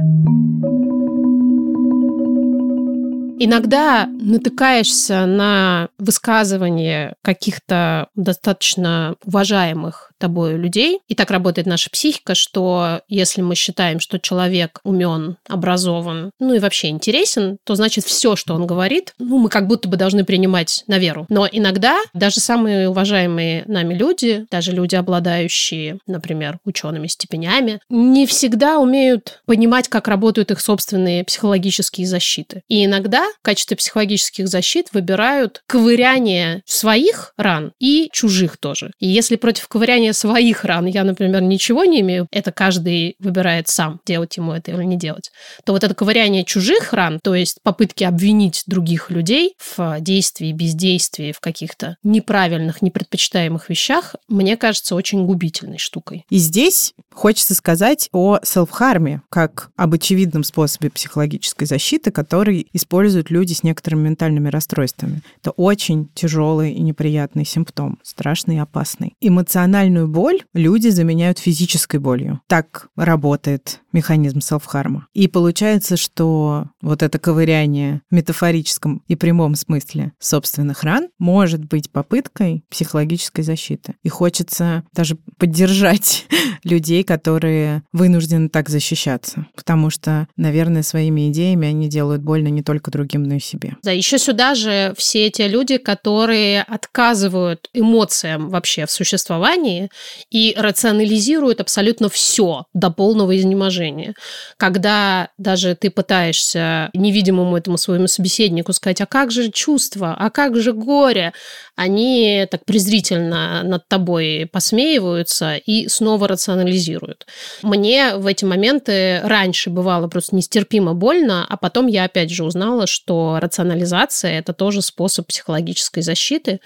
Иногда 3.38 4.06
натыкаешься 4.08 5.26
на 5.26 5.90
высказывания 6.00 7.16
каких-то 7.22 8.08
достаточно 8.16 9.16
уважаемых 9.26 10.14
тобой 10.26 10.58
людей. 10.58 11.02
И 11.08 11.14
так 11.14 11.30
работает 11.30 11.68
наша 11.68 11.92
психика, 11.92 12.34
что 12.34 13.02
если 13.08 13.44
мы 13.44 13.54
считаем, 13.54 14.00
что 14.00 14.20
человек 14.20 14.80
умен, 14.84 15.38
образован, 15.48 16.32
ну 16.40 16.56
и 16.56 16.60
вообще 16.60 16.88
интересен, 16.88 17.58
то 17.64 17.76
значит 17.76 18.06
все, 18.06 18.36
что 18.36 18.56
он 18.56 18.66
говорит, 18.66 19.14
ну 19.20 19.38
мы 19.38 19.50
как 19.50 19.68
будто 19.68 19.88
бы 19.88 19.98
должны 19.98 20.26
принимать 20.26 20.84
на 20.88 20.98
веру. 20.98 21.28
Но 21.30 21.48
иногда 21.52 22.02
даже 22.16 22.40
самые 22.40 22.90
уважаемые 22.90 23.66
нами 23.68 23.94
люди, 23.94 24.48
даже 24.50 24.72
люди, 24.72 24.96
обладающие, 24.96 26.00
например, 26.08 26.58
учеными 26.66 27.06
степенями, 27.06 27.80
не 27.90 28.26
всегда 28.26 28.80
умеют 28.80 29.42
понимать, 29.46 29.90
как 29.90 30.08
работают 30.08 30.50
их 30.50 30.60
собственные 30.60 31.24
психологические 31.24 32.08
защиты. 32.08 32.64
И 32.68 32.84
иногда 32.84 33.24
в 33.42 33.46
качестве 33.46 33.78
психологических 33.78 34.48
защит 34.48 34.88
выбирают 34.92 35.62
ковыряние 35.68 36.64
своих 36.66 37.34
ран 37.38 37.74
и 37.80 38.10
чужих 38.12 38.58
тоже. 38.58 38.92
И 39.00 39.08
если 39.08 39.36
против 39.36 39.68
ковыряния 39.68 40.15
своих 40.16 40.64
ран, 40.66 40.86
я, 40.86 41.04
например, 41.04 41.42
ничего 41.42 41.86
не 41.86 42.02
имею, 42.02 42.28
это 42.32 42.52
каждый 42.52 43.16
выбирает 43.20 43.68
сам, 43.68 44.00
делать 44.06 44.38
ему 44.38 44.54
это 44.54 44.72
или 44.72 44.84
не 44.84 44.98
делать, 44.98 45.32
то 45.64 45.74
вот 45.74 45.84
это 45.84 45.94
ковыряние 45.94 46.44
чужих 46.44 46.94
ран, 46.94 47.20
то 47.22 47.36
есть 47.36 47.60
попытки 47.64 48.04
обвинить 48.04 48.64
других 48.66 49.10
людей 49.12 49.56
в 49.60 49.98
действии, 50.00 50.52
бездействии, 50.52 51.32
в 51.32 51.40
каких-то 51.40 51.98
неправильных, 52.04 52.82
непредпочитаемых 52.82 53.70
вещах, 53.70 54.16
мне 54.28 54.58
кажется 54.58 54.96
очень 54.96 55.26
губительной 55.26 55.78
штукой. 55.78 56.26
И 56.30 56.38
здесь 56.38 56.94
хочется 57.14 57.56
сказать 57.56 58.10
о 58.12 58.40
селфхарме, 58.44 59.22
как 59.30 59.70
об 59.76 59.94
очевидном 59.94 60.44
способе 60.44 60.90
психологической 60.90 61.68
защиты, 61.68 62.12
который 62.12 62.68
используют 62.74 63.30
люди 63.30 63.54
с 63.54 63.64
некоторыми 63.64 64.10
ментальными 64.10 64.50
расстройствами. 64.50 65.22
Это 65.42 65.52
очень 65.52 66.10
тяжелый 66.14 66.74
и 66.74 66.82
неприятный 66.82 67.46
симптом, 67.46 68.00
страшный 68.04 68.56
и 68.56 68.60
опасный. 68.60 69.14
Эмоциональный 69.22 69.95
ментальную 69.96 70.08
боль 70.08 70.42
люди 70.54 70.90
заменяют 70.90 71.40
физической 71.40 71.98
болью. 71.98 72.42
Так 72.48 72.88
работает 72.96 73.80
механизм 73.96 74.42
селфхарма. 74.42 75.08
И 75.14 75.28
получается, 75.28 75.96
что 75.96 76.66
вот 76.82 77.02
это 77.02 77.18
ковыряние 77.18 78.02
в 78.12 78.16
метафорическом 78.16 79.02
и 79.08 79.16
прямом 79.16 79.56
смысле 79.56 80.12
собственных 80.20 80.84
ран 80.84 81.08
может 81.18 81.64
быть 81.64 81.90
попыткой 81.90 82.64
психологической 82.70 83.44
защиты. 83.44 83.96
И 84.04 84.10
хочется 84.10 84.84
даже 84.94 85.18
поддержать 85.38 86.26
людей, 86.64 87.04
которые 87.04 87.84
вынуждены 87.94 88.50
так 88.50 88.70
защищаться. 88.70 89.48
Потому 89.56 89.90
что, 89.90 90.28
наверное, 90.36 90.84
своими 90.84 91.30
идеями 91.32 91.68
они 91.68 91.88
делают 91.88 92.22
больно 92.22 92.50
не 92.50 92.64
только 92.64 92.92
другим, 92.92 93.24
но 93.24 93.36
и 93.36 93.40
себе. 93.40 93.78
Да, 93.84 93.92
еще 93.92 94.18
сюда 94.18 94.56
же 94.56 94.94
все 94.98 95.28
эти 95.28 95.44
люди, 95.44 95.78
которые 95.78 96.64
отказывают 96.64 97.70
эмоциям 97.74 98.50
вообще 98.50 98.86
в 98.86 98.92
существовании, 98.92 99.85
и 100.32 100.54
рационализирует 100.58 101.62
абсолютно 101.62 102.10
все 102.10 102.66
до 102.74 102.90
полного 102.92 103.38
изнеможения. 103.38 104.14
Когда 104.58 105.30
даже 105.38 105.76
ты 105.76 105.90
пытаешься 105.90 106.90
невидимому 106.94 107.58
этому 107.58 107.78
своему 107.78 108.08
собеседнику 108.08 108.74
сказать, 108.74 109.02
а 109.02 109.06
как 109.06 109.32
же 109.32 109.52
чувство, 109.52 110.16
а 110.18 110.30
как 110.30 110.56
же 110.58 110.74
горе, 110.74 111.34
они 111.76 112.48
так 112.50 112.66
презрительно 112.66 113.64
над 113.64 113.88
тобой 113.88 114.50
посмеиваются 114.52 115.56
и 115.58 115.88
снова 115.90 116.28
рационализируют. 116.28 117.28
Мне 117.62 118.16
в 118.16 118.28
эти 118.28 118.46
моменты 118.46 119.20
раньше 119.24 119.70
бывало 119.70 120.08
просто 120.08 120.36
нестерпимо 120.36 120.94
больно, 120.94 121.46
а 121.48 121.58
потом 121.58 121.88
я 121.88 122.06
опять 122.06 122.32
же 122.32 122.46
узнала, 122.46 122.88
что 122.88 123.40
рационализация– 123.42 124.40
это 124.40 124.54
тоже 124.54 124.82
способ 124.82 125.28
психологической 125.28 126.02
защиты. 126.02 126.62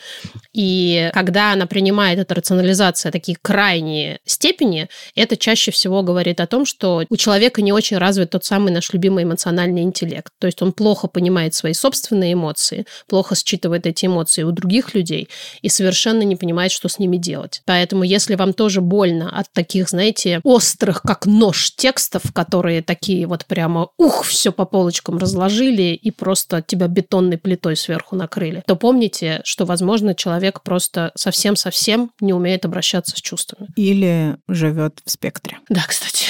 И 0.54 1.10
когда 1.14 1.54
она 1.54 1.66
принимает 1.66 2.20
эта 2.20 2.36
рационализация 2.36 3.12
такие 3.12 3.38
крайние 3.42 4.20
степени, 4.26 4.90
это 5.16 5.38
чаще 5.38 5.72
всего 5.72 6.04
говорит 6.04 6.40
о 6.40 6.48
том, 6.48 6.66
что 6.66 7.04
у 7.10 7.18
человека 7.18 7.62
не 7.62 7.74
очень 7.74 7.98
развит 7.98 8.30
тот 8.30 8.46
самый 8.46 8.72
наш 8.72 8.94
любимый 8.94 9.24
эмоциональный 9.24 9.82
интеллект. 9.82 10.32
То 10.40 10.46
есть 10.46 10.62
он 10.62 10.72
плохо 10.72 11.08
понимает 11.08 11.56
свои 11.56 11.74
собственные 11.74 12.34
эмоции, 12.34 12.86
плохо 13.08 13.36
считывает 13.36 13.88
эти 13.88 14.06
эмоции 14.06 14.44
у 14.44 14.52
других 14.52 14.94
людей 14.94 14.99
и 15.02 15.70
совершенно 15.70 16.24
не 16.24 16.36
понимает, 16.36 16.72
что 16.72 16.88
с 16.88 17.00
ними 17.00 17.18
делать. 17.18 17.62
Поэтому 17.66 18.04
если 18.04 18.36
вам 18.36 18.54
тоже 18.54 18.82
больно 18.82 19.30
от 19.38 19.52
таких, 19.54 19.90
знаете, 19.90 20.42
острых, 20.44 21.02
как 21.02 21.26
нож 21.26 21.72
текстов, 21.76 22.24
которые 22.34 22.82
такие 22.82 23.28
вот 23.28 23.46
прямо, 23.46 23.90
ух, 23.98 24.24
все 24.26 24.52
по 24.52 24.66
полочкам 24.66 25.18
разложили 25.18 25.94
и 25.94 26.12
просто 26.12 26.62
тебя 26.62 26.88
бетонной 26.88 27.38
плитой 27.38 27.76
сверху 27.76 28.16
накрыли, 28.16 28.64
то 28.66 28.76
помните, 28.76 29.42
что, 29.44 29.66
возможно, 29.66 30.16
человек 30.16 30.62
просто 30.62 31.12
совсем-совсем 31.16 32.12
не 32.20 32.34
умеет 32.34 32.66
обращаться 32.66 33.16
с 33.16 33.22
чувствами. 33.22 33.70
Или 33.76 34.38
живет 34.48 35.00
в 35.06 35.12
спектре. 35.12 35.60
Да, 35.70 35.84
кстати. 35.88 36.26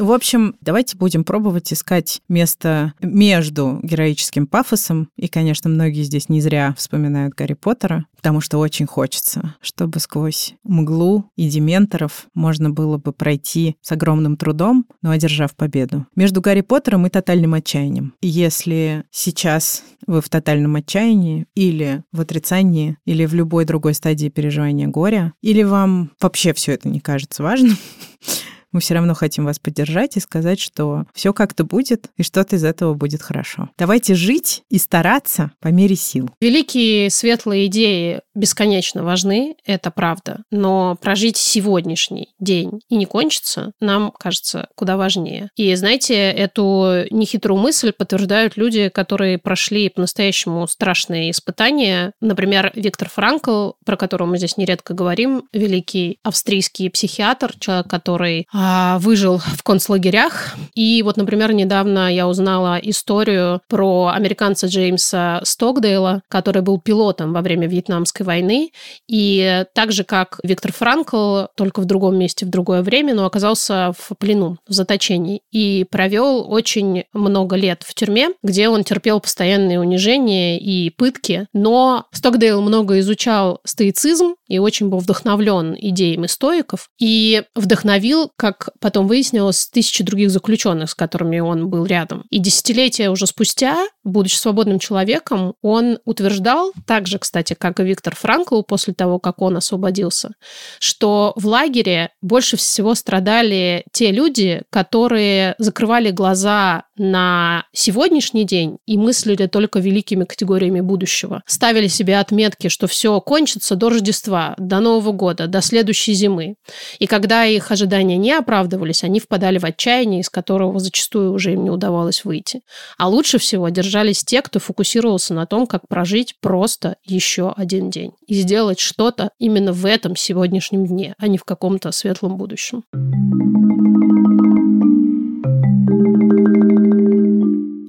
В 0.00 0.12
общем, 0.12 0.56
давайте 0.62 0.96
будем 0.96 1.24
пробовать 1.24 1.74
искать 1.74 2.22
место 2.26 2.94
между 3.02 3.80
героическим 3.82 4.46
пафосом. 4.46 5.10
И, 5.16 5.28
конечно, 5.28 5.68
многие 5.68 6.04
здесь 6.04 6.30
не 6.30 6.40
зря 6.40 6.74
вспоминают 6.78 7.34
Гарри 7.34 7.52
Поттера, 7.52 8.06
потому 8.16 8.40
что 8.40 8.56
очень 8.56 8.86
хочется, 8.86 9.56
чтобы 9.60 10.00
сквозь 10.00 10.54
мглу 10.64 11.30
и 11.36 11.50
дементоров 11.50 12.28
можно 12.32 12.70
было 12.70 12.96
бы 12.96 13.12
пройти 13.12 13.76
с 13.82 13.92
огромным 13.92 14.38
трудом, 14.38 14.86
но 15.02 15.10
одержав 15.10 15.54
победу. 15.54 16.06
Между 16.16 16.40
Гарри 16.40 16.62
Поттером 16.62 17.06
и 17.06 17.10
тотальным 17.10 17.52
отчаянием. 17.52 18.14
Если 18.22 19.04
сейчас 19.10 19.84
вы 20.06 20.22
в 20.22 20.30
тотальном 20.30 20.76
отчаянии 20.76 21.44
или 21.54 22.04
в 22.10 22.22
отрицании, 22.22 22.96
или 23.04 23.26
в 23.26 23.34
любой 23.34 23.66
другой 23.66 23.92
стадии 23.92 24.30
переживания 24.30 24.88
горя, 24.88 25.34
или 25.42 25.62
вам 25.62 26.12
вообще 26.22 26.54
все 26.54 26.72
это 26.72 26.88
не 26.88 27.00
кажется 27.00 27.42
важным, 27.42 27.76
мы 28.72 28.80
все 28.80 28.94
равно 28.94 29.14
хотим 29.14 29.44
вас 29.44 29.58
поддержать 29.58 30.16
и 30.16 30.20
сказать, 30.20 30.60
что 30.60 31.04
все 31.14 31.32
как-то 31.32 31.64
будет, 31.64 32.10
и 32.16 32.22
что-то 32.22 32.56
из 32.56 32.64
этого 32.64 32.94
будет 32.94 33.22
хорошо. 33.22 33.70
Давайте 33.78 34.14
жить 34.14 34.62
и 34.68 34.78
стараться 34.78 35.52
по 35.60 35.68
мере 35.68 35.96
сил. 35.96 36.30
Великие 36.40 37.10
светлые 37.10 37.66
идеи 37.66 38.20
бесконечно 38.34 39.02
важны, 39.02 39.56
это 39.64 39.90
правда, 39.90 40.42
но 40.50 40.96
прожить 41.00 41.36
сегодняшний 41.36 42.28
день 42.38 42.80
и 42.88 42.96
не 42.96 43.06
кончиться 43.06 43.72
нам 43.80 44.12
кажется 44.12 44.68
куда 44.74 44.96
важнее. 44.96 45.50
И 45.56 45.74
знаете, 45.74 46.14
эту 46.14 47.04
нехитрую 47.10 47.60
мысль 47.60 47.92
подтверждают 47.92 48.56
люди, 48.56 48.88
которые 48.88 49.38
прошли 49.38 49.88
по-настоящему 49.88 50.66
страшные 50.66 51.30
испытания. 51.30 52.12
Например, 52.20 52.72
Виктор 52.74 53.08
Франкл, 53.08 53.72
про 53.84 53.96
которого 53.96 54.28
мы 54.28 54.38
здесь 54.38 54.56
нередко 54.56 54.94
говорим, 54.94 55.44
великий 55.52 56.18
австрийский 56.22 56.90
психиатр, 56.90 57.54
человек, 57.58 57.88
который 57.88 58.46
а, 58.52 58.59
выжил 59.00 59.38
в 59.38 59.62
концлагерях. 59.62 60.54
И 60.74 61.02
вот, 61.02 61.16
например, 61.16 61.52
недавно 61.52 62.12
я 62.12 62.28
узнала 62.28 62.78
историю 62.82 63.60
про 63.68 64.08
американца 64.08 64.66
Джеймса 64.66 65.40
Стокдейла, 65.44 66.22
который 66.28 66.62
был 66.62 66.80
пилотом 66.80 67.32
во 67.32 67.40
время 67.40 67.66
Вьетнамской 67.66 68.26
войны. 68.26 68.70
И 69.08 69.64
так 69.74 69.92
же, 69.92 70.04
как 70.04 70.40
Виктор 70.42 70.72
Франкл, 70.72 71.44
только 71.56 71.80
в 71.80 71.84
другом 71.84 72.18
месте, 72.18 72.46
в 72.46 72.50
другое 72.50 72.82
время, 72.82 73.14
но 73.14 73.24
оказался 73.24 73.92
в 73.96 74.16
плену, 74.18 74.58
в 74.66 74.72
заточении. 74.72 75.42
И 75.52 75.86
провел 75.90 76.50
очень 76.50 77.04
много 77.12 77.56
лет 77.56 77.82
в 77.86 77.94
тюрьме, 77.94 78.30
где 78.42 78.68
он 78.68 78.84
терпел 78.84 79.20
постоянные 79.20 79.80
унижения 79.80 80.58
и 80.58 80.90
пытки. 80.90 81.46
Но 81.52 82.06
Стокдейл 82.12 82.60
много 82.60 82.98
изучал 83.00 83.60
стоицизм 83.64 84.34
и 84.48 84.58
очень 84.58 84.88
был 84.88 84.98
вдохновлен 84.98 85.76
идеями 85.78 86.26
стоиков. 86.26 86.88
И 86.98 87.42
вдохновил, 87.54 88.30
как 88.36 88.49
как 88.52 88.70
потом 88.80 89.06
выяснилось, 89.06 89.66
тысячи 89.66 90.02
других 90.02 90.30
заключенных, 90.30 90.90
с 90.90 90.94
которыми 90.94 91.38
он 91.40 91.68
был 91.68 91.86
рядом. 91.86 92.26
И 92.30 92.38
десятилетия 92.38 93.10
уже 93.10 93.26
спустя, 93.26 93.86
будучи 94.04 94.36
свободным 94.36 94.78
человеком, 94.78 95.54
он 95.62 95.98
утверждал, 96.04 96.72
так 96.86 97.06
же, 97.06 97.18
кстати, 97.18 97.54
как 97.54 97.80
и 97.80 97.84
Виктор 97.84 98.14
Франкл 98.14 98.62
после 98.62 98.94
того, 98.94 99.18
как 99.18 99.42
он 99.42 99.56
освободился, 99.56 100.30
что 100.78 101.32
в 101.36 101.46
лагере 101.46 102.10
больше 102.22 102.56
всего 102.56 102.94
страдали 102.94 103.84
те 103.92 104.10
люди, 104.10 104.62
которые 104.70 105.54
закрывали 105.58 106.10
глаза 106.10 106.84
на 106.96 107.64
сегодняшний 107.72 108.44
день 108.44 108.78
и 108.86 108.98
мыслили 108.98 109.46
только 109.46 109.78
великими 109.78 110.24
категориями 110.24 110.80
будущего. 110.80 111.42
Ставили 111.46 111.88
себе 111.88 112.18
отметки, 112.18 112.68
что 112.68 112.86
все 112.86 113.20
кончится 113.20 113.74
до 113.74 113.88
Рождества, 113.88 114.54
до 114.58 114.80
Нового 114.80 115.12
года, 115.12 115.46
до 115.46 115.62
следующей 115.62 116.12
зимы. 116.12 116.56
И 116.98 117.06
когда 117.06 117.44
их 117.44 117.70
ожидания 117.70 118.18
не 118.18 118.32
оправдывались, 118.32 119.02
они 119.02 119.18
впадали 119.18 119.58
в 119.58 119.64
отчаяние, 119.64 120.20
из 120.20 120.28
которого 120.28 120.78
зачастую 120.78 121.32
уже 121.32 121.54
им 121.54 121.64
не 121.64 121.70
удавалось 121.70 122.24
выйти. 122.24 122.60
А 122.98 123.08
лучше 123.08 123.38
всего 123.38 123.70
держались 123.90 124.22
те, 124.22 124.40
кто 124.40 124.60
фокусировался 124.60 125.34
на 125.34 125.46
том, 125.46 125.66
как 125.66 125.88
прожить 125.88 126.36
просто 126.40 126.96
еще 127.04 127.52
один 127.56 127.90
день 127.90 128.12
и 128.28 128.34
сделать 128.34 128.78
что-то 128.78 129.30
именно 129.40 129.72
в 129.72 129.84
этом 129.84 130.14
сегодняшнем 130.14 130.86
дне, 130.86 131.16
а 131.18 131.26
не 131.26 131.38
в 131.38 131.44
каком-то 131.44 131.90
светлом 131.90 132.36
будущем. 132.36 132.84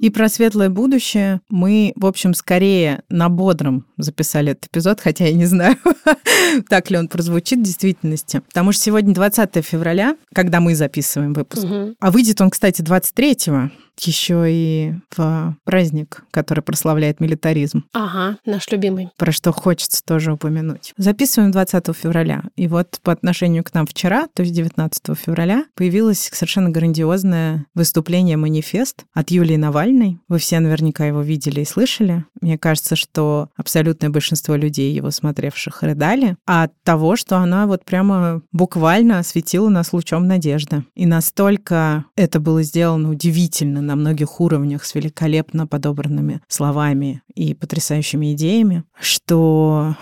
И 0.02 0.10
про 0.10 0.30
светлое 0.30 0.70
будущее 0.70 1.42
мы, 1.50 1.94
в 1.96 2.08
общем, 2.08 2.34
скорее 2.34 3.04
на 3.10 3.30
бодром 3.30 3.86
записали 3.98 4.54
этот 4.54 4.66
эпизод, 4.66 5.00
хотя 5.00 5.26
я 5.26 5.34
не 5.34 5.46
знаю, 5.46 5.78
так 6.70 6.90
ли 6.90 6.98
он 6.98 7.08
прозвучит 7.08 7.60
в 7.60 7.64
действительности. 7.64 8.42
Потому 8.48 8.72
что 8.72 8.82
сегодня 8.82 9.14
20 9.14 9.64
февраля, 9.64 10.18
когда 10.34 10.60
мы 10.60 10.74
записываем 10.74 11.34
выпуск. 11.34 11.66
Угу. 11.66 11.96
А 12.00 12.12
выйдет 12.12 12.42
он, 12.42 12.50
кстати, 12.50 12.82
23-го 12.82 13.70
еще 14.00 14.46
и 14.50 14.94
в 15.16 15.56
праздник, 15.64 16.24
который 16.32 16.62
прославляет 16.62 17.20
милитаризм. 17.20 17.86
Ага, 17.94 18.38
наш 18.46 18.70
любимый. 18.72 19.10
Про 19.18 19.32
что 19.32 19.52
хочется 19.52 20.04
тоже 20.04 20.34
упомянуть. 20.34 20.94
Записываем 20.98 21.52
20 21.52 21.96
февраля. 21.96 22.44
И 22.56 22.68
вот 22.68 23.00
по 23.04 23.12
отношению 23.12 23.64
к 23.64 23.74
нам 23.74 23.86
вчера, 23.86 24.28
то 24.34 24.44
есть 24.44 24.56
19 24.56 25.18
февраля, 25.18 25.66
появилось 25.76 26.30
совершенно 26.34 26.70
грандиозное 26.70 27.66
выступление 27.76 28.38
«Манифест» 28.38 29.06
от 29.14 29.30
Юлии 29.30 29.58
Навальной. 29.58 29.91
Вы 30.28 30.40
все 30.40 30.60
наверняка 30.60 31.06
его 31.06 31.22
видели 31.22 31.62
и 31.62 31.66
слышали. 31.66 32.26
Мне 32.42 32.58
кажется, 32.58 32.96
что 32.96 33.50
абсолютное 33.56 34.10
большинство 34.10 34.56
людей, 34.56 34.94
его 34.94 35.12
смотревших, 35.12 35.84
рыдали 35.84 36.38
от 36.46 36.72
того, 36.84 37.16
что 37.16 37.38
она 37.38 37.68
вот 37.68 37.86
прямо 37.86 38.42
буквально 38.52 39.20
осветила 39.20 39.70
нас 39.70 39.94
лучом 39.94 40.28
надежды. 40.28 40.84
И 40.96 41.06
настолько 41.06 42.06
это 42.16 42.40
было 42.40 42.64
сделано 42.64 43.10
удивительно 43.10 43.82
на 43.82 43.96
многих 43.96 44.40
уровнях 44.40 44.86
с 44.86 44.96
великолепно 44.96 45.68
подобранными 45.68 46.42
словами 46.48 47.22
и 47.36 47.54
потрясающими 47.54 48.34
идеями, 48.34 48.84
что 49.00 49.96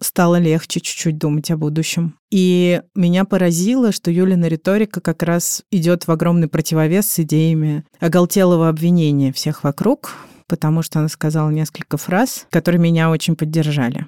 стало 0.00 0.38
легче 0.38 0.80
чуть-чуть 0.80 1.18
думать 1.18 1.50
о 1.50 1.56
будущем. 1.56 2.18
И 2.30 2.82
меня 2.94 3.24
поразило, 3.24 3.92
что 3.92 4.10
Юлина 4.10 4.46
риторика 4.46 5.00
как 5.00 5.22
раз 5.22 5.62
идет 5.70 6.06
в 6.06 6.10
огромный 6.10 6.48
противовес 6.48 7.08
с 7.08 7.20
идеями 7.20 7.84
оголтелого 8.00 8.68
обвинения 8.68 9.32
всех 9.32 9.64
вокруг, 9.64 10.14
потому 10.46 10.82
что 10.82 10.98
она 10.98 11.08
сказала 11.08 11.50
несколько 11.50 11.96
фраз, 11.96 12.46
которые 12.50 12.80
меня 12.80 13.10
очень 13.10 13.36
поддержали. 13.36 14.06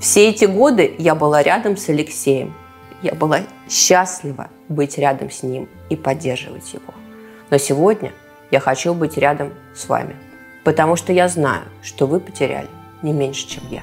Все 0.00 0.30
эти 0.30 0.46
годы 0.46 0.94
я 0.98 1.14
была 1.14 1.42
рядом 1.42 1.76
с 1.76 1.88
Алексеем. 1.88 2.54
Я 3.02 3.14
была 3.14 3.40
счастлива 3.68 4.50
быть 4.68 4.98
рядом 4.98 5.30
с 5.30 5.42
ним 5.42 5.68
и 5.90 5.96
поддерживать 5.96 6.72
его. 6.72 6.94
Но 7.50 7.58
сегодня 7.58 8.12
я 8.50 8.60
хочу 8.60 8.94
быть 8.94 9.16
рядом 9.16 9.52
с 9.74 9.88
вами, 9.88 10.16
потому 10.64 10.96
что 10.96 11.12
я 11.12 11.28
знаю, 11.28 11.62
что 11.82 12.06
вы 12.06 12.20
потеряли 12.20 12.68
не 13.02 13.12
меньше, 13.12 13.48
чем 13.48 13.62
я. 13.70 13.82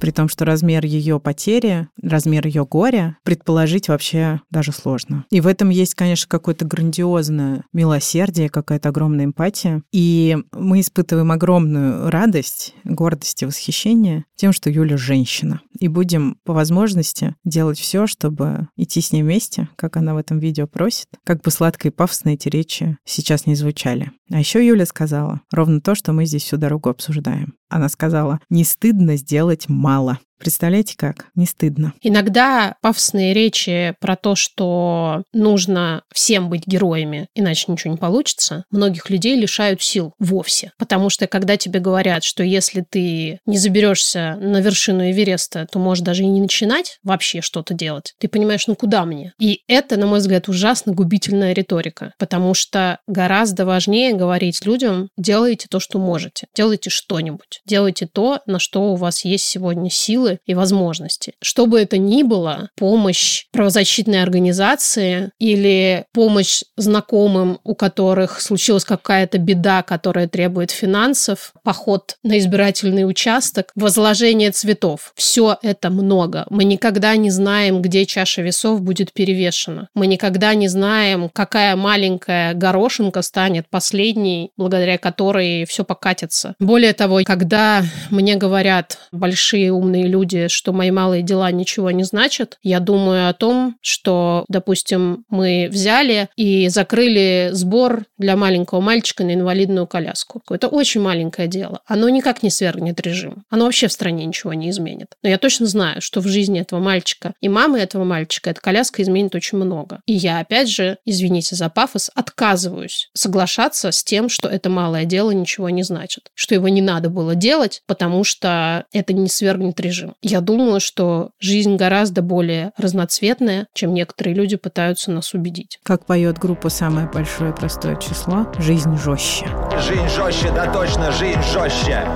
При 0.00 0.10
том, 0.10 0.28
что 0.28 0.44
размер 0.44 0.84
ее 0.84 1.18
потери, 1.18 1.88
размер 2.02 2.46
ее 2.46 2.66
горя 2.66 3.16
предположить 3.22 3.88
вообще 3.88 4.40
даже 4.50 4.72
сложно. 4.72 5.24
И 5.30 5.40
в 5.40 5.46
этом 5.46 5.70
есть, 5.70 5.94
конечно, 5.94 6.28
какое-то 6.28 6.64
грандиозное 6.64 7.64
милосердие, 7.72 8.48
какая-то 8.48 8.90
огромная 8.90 9.26
эмпатия. 9.26 9.82
И 9.92 10.36
мы 10.52 10.80
испытываем 10.80 11.32
огромную 11.32 12.10
радость, 12.10 12.74
гордость 12.84 13.42
и 13.42 13.46
восхищение 13.46 14.24
тем, 14.36 14.52
что 14.52 14.70
Юля 14.70 14.96
женщина. 14.96 15.60
И 15.78 15.88
будем 15.88 16.36
по 16.44 16.52
возможности 16.52 17.34
делать 17.44 17.78
все, 17.78 18.06
чтобы 18.06 18.68
идти 18.76 19.00
с 19.00 19.12
ней 19.12 19.22
вместе, 19.22 19.68
как 19.76 19.96
она 19.96 20.14
в 20.14 20.18
этом 20.18 20.38
видео 20.38 20.66
просит, 20.66 21.06
как 21.24 21.40
бы 21.42 21.50
сладко 21.50 21.88
и 21.88 21.90
пафосно 21.90 22.30
эти 22.30 22.48
речи 22.48 22.98
сейчас 23.04 23.46
не 23.46 23.54
звучали. 23.54 24.12
А 24.30 24.38
еще 24.38 24.66
Юля 24.66 24.86
сказала 24.86 25.40
ровно 25.52 25.80
то, 25.80 25.94
что 25.94 26.12
мы 26.12 26.26
здесь 26.26 26.44
всю 26.44 26.56
дорогу 26.56 26.88
обсуждаем. 26.88 27.54
Она 27.74 27.88
сказала, 27.88 28.38
не 28.50 28.62
стыдно 28.62 29.16
сделать 29.16 29.68
мало. 29.68 30.20
Представляете 30.38 30.94
как? 30.96 31.26
Не 31.34 31.46
стыдно. 31.46 31.94
Иногда 32.02 32.76
пафосные 32.80 33.32
речи 33.34 33.94
про 34.00 34.16
то, 34.16 34.34
что 34.34 35.22
нужно 35.32 36.02
всем 36.12 36.48
быть 36.48 36.66
героями, 36.66 37.28
иначе 37.34 37.70
ничего 37.70 37.92
не 37.92 37.98
получится, 37.98 38.64
многих 38.70 39.10
людей 39.10 39.36
лишают 39.36 39.82
сил 39.82 40.12
вовсе. 40.18 40.72
Потому 40.78 41.10
что 41.10 41.26
когда 41.26 41.56
тебе 41.56 41.80
говорят, 41.80 42.24
что 42.24 42.42
если 42.42 42.84
ты 42.88 43.38
не 43.46 43.58
заберешься 43.58 44.36
на 44.40 44.60
вершину 44.60 45.10
Эвереста, 45.10 45.66
то 45.70 45.78
можешь 45.78 46.04
даже 46.04 46.22
и 46.22 46.26
не 46.26 46.40
начинать 46.40 46.98
вообще 47.02 47.40
что-то 47.40 47.74
делать, 47.74 48.14
ты 48.18 48.28
понимаешь, 48.28 48.66
ну 48.66 48.74
куда 48.74 49.04
мне? 49.04 49.32
И 49.40 49.60
это, 49.68 49.96
на 49.96 50.06
мой 50.06 50.18
взгляд, 50.18 50.48
ужасно 50.48 50.92
губительная 50.92 51.52
риторика, 51.52 52.12
потому 52.18 52.54
что 52.54 52.98
гораздо 53.06 53.66
важнее 53.66 54.14
говорить 54.14 54.64
людям, 54.66 55.08
делайте 55.16 55.66
то, 55.70 55.80
что 55.80 55.98
можете, 55.98 56.46
делайте 56.54 56.90
что-нибудь, 56.90 57.60
делайте 57.66 58.06
то, 58.06 58.40
на 58.46 58.58
что 58.58 58.92
у 58.92 58.96
вас 58.96 59.24
есть 59.24 59.44
сегодня 59.44 59.90
силы, 59.90 60.23
и 60.46 60.54
возможности. 60.54 61.34
Что 61.42 61.66
бы 61.66 61.80
это 61.80 61.98
ни 61.98 62.22
было, 62.22 62.70
помощь 62.76 63.46
правозащитной 63.52 64.22
организации 64.22 65.30
или 65.38 66.04
помощь 66.12 66.62
знакомым, 66.76 67.58
у 67.64 67.74
которых 67.74 68.40
случилась 68.40 68.84
какая-то 68.84 69.38
беда, 69.38 69.82
которая 69.82 70.28
требует 70.28 70.70
финансов, 70.70 71.52
поход 71.62 72.16
на 72.22 72.38
избирательный 72.38 73.08
участок, 73.08 73.70
возложение 73.74 74.50
цветов. 74.50 75.12
Все 75.16 75.58
это 75.62 75.90
много. 75.90 76.46
Мы 76.50 76.64
никогда 76.64 77.16
не 77.16 77.30
знаем, 77.30 77.82
где 77.82 78.06
чаша 78.06 78.42
весов 78.42 78.82
будет 78.82 79.12
перевешена. 79.12 79.88
Мы 79.94 80.06
никогда 80.06 80.54
не 80.54 80.68
знаем, 80.68 81.30
какая 81.32 81.76
маленькая 81.76 82.54
горошинка 82.54 83.22
станет 83.22 83.68
последней, 83.68 84.50
благодаря 84.56 84.98
которой 84.98 85.64
все 85.66 85.84
покатится. 85.84 86.54
Более 86.58 86.92
того, 86.92 87.20
когда 87.24 87.82
мне 88.10 88.36
говорят 88.36 88.98
большие 89.12 89.72
умные 89.72 90.06
люди, 90.14 90.46
что 90.46 90.72
мои 90.72 90.92
малые 90.92 91.22
дела 91.22 91.50
ничего 91.50 91.90
не 91.90 92.04
значат, 92.04 92.58
я 92.62 92.78
думаю 92.78 93.28
о 93.28 93.32
том, 93.32 93.76
что, 93.80 94.44
допустим, 94.48 95.24
мы 95.28 95.68
взяли 95.68 96.28
и 96.36 96.68
закрыли 96.68 97.48
сбор 97.52 98.04
для 98.16 98.36
маленького 98.36 98.80
мальчика 98.80 99.24
на 99.24 99.34
инвалидную 99.34 99.88
коляску. 99.88 100.40
Это 100.48 100.68
очень 100.68 101.00
маленькое 101.00 101.48
дело. 101.48 101.80
Оно 101.86 102.08
никак 102.08 102.44
не 102.44 102.50
свергнет 102.50 103.00
режим. 103.00 103.44
Оно 103.50 103.64
вообще 103.64 103.88
в 103.88 103.92
стране 103.92 104.24
ничего 104.24 104.54
не 104.54 104.70
изменит. 104.70 105.08
Но 105.24 105.28
я 105.28 105.38
точно 105.38 105.66
знаю, 105.66 106.00
что 106.00 106.20
в 106.20 106.28
жизни 106.28 106.60
этого 106.60 106.78
мальчика 106.78 107.34
и 107.40 107.48
мамы 107.48 107.80
этого 107.80 108.04
мальчика 108.04 108.50
эта 108.50 108.60
коляска 108.60 109.02
изменит 109.02 109.34
очень 109.34 109.58
много. 109.58 110.00
И 110.06 110.12
я, 110.12 110.38
опять 110.38 110.68
же, 110.68 110.98
извините 111.04 111.56
за 111.56 111.68
пафос, 111.68 112.10
отказываюсь 112.14 113.10
соглашаться 113.14 113.90
с 113.90 114.04
тем, 114.04 114.28
что 114.28 114.48
это 114.48 114.70
малое 114.70 115.06
дело 115.06 115.32
ничего 115.32 115.70
не 115.70 115.82
значит. 115.82 116.30
Что 116.34 116.54
его 116.54 116.68
не 116.68 116.82
надо 116.82 117.10
было 117.10 117.34
делать, 117.34 117.82
потому 117.86 118.22
что 118.22 118.84
это 118.92 119.12
не 119.12 119.28
свергнет 119.28 119.80
режим 119.80 120.03
режим. 120.04 120.14
Я 120.22 120.40
думаю, 120.40 120.80
что 120.80 121.30
жизнь 121.40 121.76
гораздо 121.76 122.22
более 122.22 122.72
разноцветная, 122.76 123.66
чем 123.74 123.94
некоторые 123.94 124.34
люди 124.34 124.56
пытаются 124.56 125.10
нас 125.10 125.34
убедить. 125.34 125.78
Как 125.82 126.06
поет 126.06 126.38
группа 126.38 126.68
«Самое 126.68 127.08
большое 127.12 127.52
простое 127.52 127.96
число», 127.96 128.46
жизнь 128.58 128.96
жестче. 128.96 129.46
Жизнь 129.80 130.08
жестче, 130.08 130.50
да 130.52 130.72
точно, 130.72 131.12
жизнь 131.12 131.42
жестче. 131.52 132.06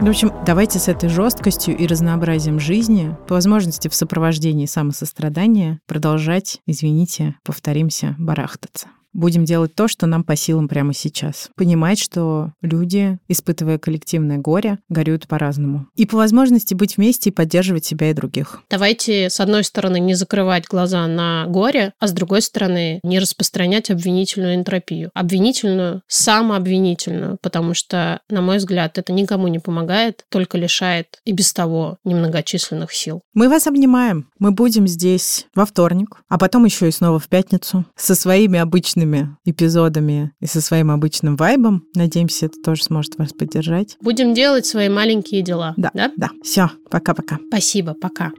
Ну, 0.00 0.06
в 0.06 0.10
общем, 0.10 0.32
давайте 0.46 0.78
с 0.78 0.86
этой 0.86 1.08
жесткостью 1.08 1.76
и 1.76 1.84
разнообразием 1.86 2.60
жизни, 2.60 3.16
по 3.26 3.34
возможности 3.34 3.88
в 3.88 3.94
сопровождении 3.94 4.66
самосострадания, 4.66 5.80
продолжать, 5.86 6.60
извините, 6.66 7.34
повторимся, 7.42 8.14
барахтаться 8.16 8.88
будем 9.12 9.44
делать 9.44 9.74
то, 9.74 9.88
что 9.88 10.06
нам 10.06 10.24
по 10.24 10.36
силам 10.36 10.68
прямо 10.68 10.94
сейчас. 10.94 11.50
Понимать, 11.56 11.98
что 11.98 12.52
люди, 12.62 13.18
испытывая 13.28 13.78
коллективное 13.78 14.38
горе, 14.38 14.78
горюют 14.88 15.26
по-разному. 15.26 15.88
И 15.96 16.06
по 16.06 16.16
возможности 16.16 16.74
быть 16.74 16.96
вместе 16.96 17.30
и 17.30 17.32
поддерживать 17.32 17.84
себя 17.84 18.10
и 18.10 18.14
других. 18.14 18.62
Давайте, 18.70 19.30
с 19.30 19.40
одной 19.40 19.64
стороны, 19.64 19.98
не 19.98 20.14
закрывать 20.14 20.66
глаза 20.66 21.06
на 21.06 21.46
горе, 21.46 21.92
а 21.98 22.06
с 22.06 22.12
другой 22.12 22.42
стороны, 22.42 23.00
не 23.02 23.18
распространять 23.18 23.90
обвинительную 23.90 24.54
энтропию. 24.54 25.10
Обвинительную, 25.14 26.02
самообвинительную, 26.06 27.38
потому 27.42 27.74
что, 27.74 28.20
на 28.28 28.40
мой 28.40 28.58
взгляд, 28.58 28.98
это 28.98 29.12
никому 29.12 29.48
не 29.48 29.58
помогает, 29.58 30.24
только 30.28 30.58
лишает 30.58 31.20
и 31.24 31.32
без 31.32 31.52
того 31.52 31.98
немногочисленных 32.04 32.92
сил. 32.92 33.22
Мы 33.34 33.48
вас 33.48 33.66
обнимаем. 33.66 34.28
Мы 34.38 34.52
будем 34.52 34.86
здесь 34.86 35.46
во 35.54 35.66
вторник, 35.66 36.22
а 36.28 36.38
потом 36.38 36.64
еще 36.64 36.88
и 36.88 36.92
снова 36.92 37.18
в 37.18 37.28
пятницу 37.28 37.84
со 37.96 38.14
своими 38.14 38.58
обычными 38.58 38.97
обычными 38.98 39.36
эпизодами 39.44 40.32
и 40.40 40.46
со 40.46 40.60
своим 40.60 40.90
обычным 40.90 41.36
вайбом. 41.36 41.84
Надеемся, 41.94 42.46
это 42.46 42.60
тоже 42.62 42.82
сможет 42.82 43.16
вас 43.18 43.32
поддержать. 43.32 43.96
Будем 44.00 44.34
делать 44.34 44.66
свои 44.66 44.88
маленькие 44.88 45.42
дела. 45.42 45.74
Да, 45.76 45.90
да. 45.94 46.10
да. 46.16 46.30
Все, 46.42 46.70
пока-пока. 46.90 47.38
Спасибо, 47.48 47.94
пока. 47.94 48.32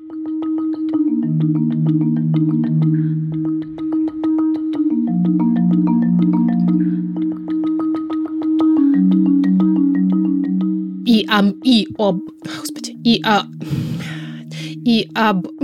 И 11.06 11.26
ам 11.28 11.52
и 11.64 11.88
об, 11.98 12.20
господи, 12.44 12.92
и 13.04 13.22
а 13.26 13.46
и 14.86 15.10
об 15.16 15.48